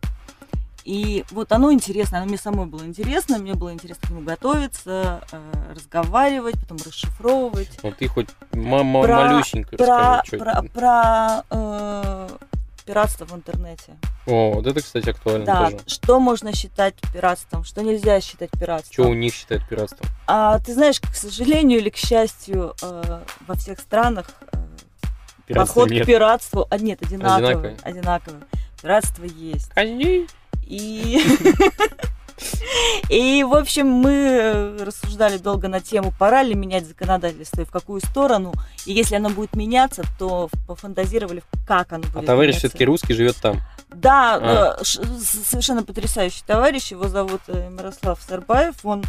И 0.84 1.24
вот 1.32 1.52
оно 1.52 1.72
интересно, 1.72 2.17
оно 2.17 2.28
мне 2.28 2.38
самой 2.38 2.65
было 2.65 2.84
интересно, 2.84 3.38
мне 3.38 3.54
было 3.54 3.72
интересно 3.72 4.08
к 4.08 4.12
нему 4.12 4.22
готовиться, 4.22 5.22
э, 5.32 5.74
разговаривать, 5.76 6.56
потом 6.60 6.78
расшифровывать. 6.86 7.80
Ну 7.84 7.91
ты 7.91 8.08
хоть 8.08 8.30
ма- 8.54 8.84
ма- 8.84 9.04
Про- 9.04 9.15
малюсенько 9.28 9.78
Про, 9.78 9.86
расскажи, 10.22 10.24
что 10.28 10.38
про, 10.38 10.63
про, 10.74 11.44
э, 11.52 12.30
пиратство 12.86 13.26
в 13.26 13.34
интернете. 13.36 13.94
О, 14.26 14.54
вот 14.54 14.65
это, 14.65 14.82
кстати, 14.82 15.10
актуально 15.10 15.46
Да, 15.46 15.65
тоже. 15.65 15.78
что 15.86 16.20
можно 16.20 16.54
считать 16.56 16.96
пиратством, 17.13 17.63
что 17.63 17.82
нельзя 17.84 18.20
считать 18.20 18.50
Что 18.50 18.58
у 18.58 18.60
пиратством. 18.60 19.20
них 19.20 19.34
считают 19.36 19.67
пиратством? 19.70 20.08
А 20.26 20.58
ты 20.60 20.74
знаешь, 20.74 21.00
к 21.00 21.13
сожалению 21.15 21.80
или 21.80 21.89
к 21.89 21.96
счастью, 21.98 22.74
э, 22.82 23.22
во 23.48 23.56
всех 23.56 23.80
странах 23.80 24.32
э, 24.52 24.58
Пиратства 25.46 25.82
подход 25.82 25.91
нет. 25.91 26.04
к 26.04 26.08
пиратству, 26.08 26.67
а 26.72 26.78
нет, 26.80 27.02
одинаковый, 27.04 27.50
Одинаковый. 27.52 27.78
одинаковый. 27.84 28.39
Пиратство 28.82 29.24
есть. 29.26 29.70
Казни. 29.70 30.26
И, 30.71 31.19
и, 33.10 33.43
в 33.43 33.53
общем, 33.53 33.88
мы 33.88 34.12
э, 34.12 34.84
рассуждали 34.84 35.38
долго 35.38 35.67
на 35.67 35.81
тему, 35.81 36.13
пора 36.17 36.43
ли 36.43 36.55
менять 36.55 36.88
законодательство 36.88 37.62
и 37.62 37.65
в 37.65 37.71
какую 37.71 37.99
сторону. 37.99 38.53
И 38.86 38.93
если 38.93 39.15
оно 39.15 39.29
будет 39.29 39.53
меняться, 39.55 40.03
то 40.17 40.49
пофантазировали, 40.67 41.43
как 41.67 41.91
оно 41.91 42.03
будет 42.03 42.23
А 42.23 42.25
товарищ 42.25 42.53
меняться. 42.53 42.69
все-таки 42.69 42.86
русский 42.86 43.13
живет 43.13 43.36
там. 43.36 43.60
Да, 43.89 44.36
А. 44.41 44.77
э, 44.79 44.84
совершенно 44.84 45.84
потрясающий 45.84 46.43
товарищ. 46.47 46.91
Его 46.91 47.10
зовут 47.10 47.41
э, 47.47 47.69
Мирослав 47.69 48.19
Сарбаев. 48.25 48.75
Он 48.86 49.03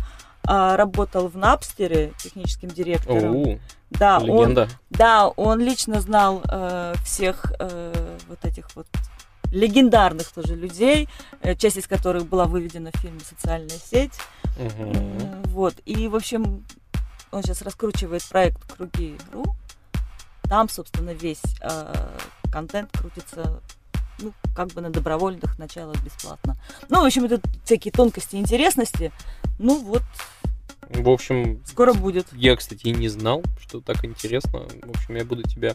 а, 0.44 0.76
работал 0.76 1.28
в 1.28 1.36
Напстере 1.36 2.12
техническим 2.18 2.68
директором. 2.70 3.36
Оу, 3.36 3.60
да, 3.90 4.18
он, 4.18 4.24
легенда. 4.26 4.68
да, 4.90 5.28
он 5.28 5.60
лично 5.60 6.00
знал 6.00 6.42
э, 6.50 6.94
всех 7.04 7.52
э, 7.60 8.16
вот 8.28 8.44
этих 8.44 8.74
вот 8.74 8.88
легендарных 9.52 10.28
тоже 10.32 10.56
людей, 10.56 11.08
э, 11.42 11.54
часть 11.54 11.76
из 11.76 11.86
которых 11.86 12.26
была 12.26 12.46
выведена 12.46 12.90
в 12.92 12.98
фильме 12.98 13.20
«Социальная 13.20 13.68
сеть». 13.78 14.12
М, 14.58 15.42
Вот. 15.44 15.74
И, 15.84 16.08
в 16.08 16.16
общем, 16.16 16.64
он 17.30 17.42
сейчас 17.42 17.62
раскручивает 17.62 18.24
проект 18.24 18.60
«Круги.ру». 18.72 19.44
Там, 20.44 20.68
собственно, 20.68 21.10
весь 21.10 21.42
э, 21.60 22.08
контент 22.50 22.90
крутится 22.92 23.60
ну, 24.18 24.32
как 24.54 24.68
бы 24.68 24.80
на 24.80 24.90
добровольных 24.90 25.58
началах 25.58 25.96
бесплатно. 26.02 26.56
Ну, 26.88 27.02
в 27.02 27.04
общем, 27.04 27.24
это 27.24 27.40
всякие 27.64 27.92
тонкости 27.92 28.36
и 28.36 28.38
интересности. 28.38 29.12
Ну, 29.58 29.82
вот, 29.82 30.02
В 30.94 31.08
общем, 31.08 31.60
скоро 31.66 31.92
будет. 31.92 32.26
я, 32.32 32.54
кстати, 32.56 32.86
и 32.88 32.90
не 32.90 33.08
знал, 33.08 33.42
что 33.60 33.80
так 33.80 34.04
интересно. 34.04 34.60
В 34.82 34.90
общем, 34.90 35.16
я 35.16 35.24
буду 35.24 35.42
тебя 35.42 35.74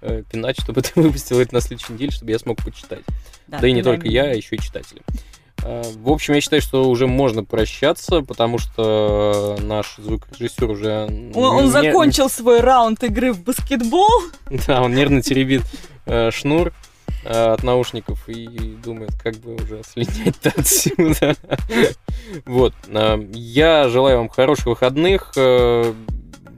э, 0.00 0.22
пинать, 0.30 0.60
чтобы 0.60 0.82
ты 0.82 0.90
выпустил 1.00 1.40
это 1.40 1.54
на 1.54 1.60
следующей 1.60 1.92
неделе, 1.92 2.10
чтобы 2.10 2.32
я 2.32 2.38
смог 2.38 2.58
почитать. 2.64 3.02
Да, 3.46 3.66
и 3.66 3.72
не 3.72 3.82
только 3.82 4.06
меня. 4.08 4.24
я, 4.26 4.30
а 4.32 4.34
еще 4.34 4.56
и 4.56 4.60
читатели. 4.60 5.02
Э, 5.62 5.82
В 5.98 6.10
общем, 6.10 6.34
я 6.34 6.40
считаю, 6.40 6.62
что 6.62 6.88
уже 6.88 7.06
можно 7.06 7.44
прощаться, 7.44 8.22
потому 8.22 8.58
что 8.58 9.56
наш 9.62 9.96
звукорежиссер 9.98 10.70
уже... 10.70 11.04
Он, 11.34 11.36
он 11.36 11.64
не- 11.66 11.70
закончил 11.70 12.28
свой 12.28 12.60
раунд 12.60 13.02
игры 13.04 13.32
в 13.32 13.42
баскетбол. 13.42 14.08
Да, 14.66 14.82
он 14.82 14.94
нервно 14.94 15.22
теребит 15.22 15.62
э, 16.06 16.30
шнур 16.30 16.72
от 17.28 17.62
наушников 17.62 18.28
и 18.28 18.46
думает, 18.82 19.10
как 19.22 19.34
бы 19.36 19.54
уже 19.54 19.82
слинять-то 19.88 20.52
отсюда. 20.56 21.36
Вот. 22.44 22.74
э, 22.88 23.18
Я 23.32 23.88
желаю 23.88 24.18
вам 24.18 24.28
хороших 24.28 24.66
выходных. 24.66 25.32
э, 25.36 25.92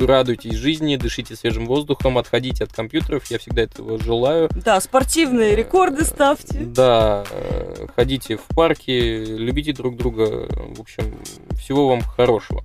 Радуйтесь 0.00 0.54
жизни, 0.54 0.94
дышите 0.94 1.34
свежим 1.34 1.66
воздухом, 1.66 2.18
отходите 2.18 2.62
от 2.62 2.72
компьютеров. 2.72 3.24
Я 3.32 3.40
всегда 3.40 3.62
этого 3.62 3.98
желаю. 3.98 4.48
Да, 4.54 4.80
спортивные 4.80 5.56
рекорды 5.56 6.04
ставьте. 6.04 6.58
Да, 6.60 7.24
э, 7.32 7.86
ходите 7.96 8.36
в 8.36 8.42
парки, 8.54 8.90
любите 8.90 9.72
друг 9.72 9.96
друга. 9.96 10.46
В 10.76 10.80
общем, 10.80 11.14
всего 11.58 11.88
вам 11.88 12.02
хорошего. 12.02 12.64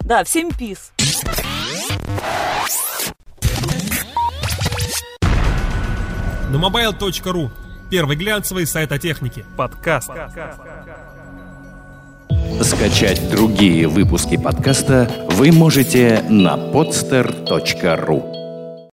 Да, 0.00 0.24
всем 0.24 0.50
пис. 0.50 0.92
Numobile.ru 6.50 7.50
Первый 7.90 8.16
глянцевый 8.16 8.66
сайт 8.66 8.92
о 8.92 8.98
технике. 8.98 9.44
Подкаст. 9.56 10.10
Скачать 12.62 13.30
другие 13.30 13.88
выпуски 13.88 14.36
подкаста 14.36 15.10
вы 15.30 15.52
можете 15.52 16.22
на 16.28 16.56
podster.ru 16.56 18.37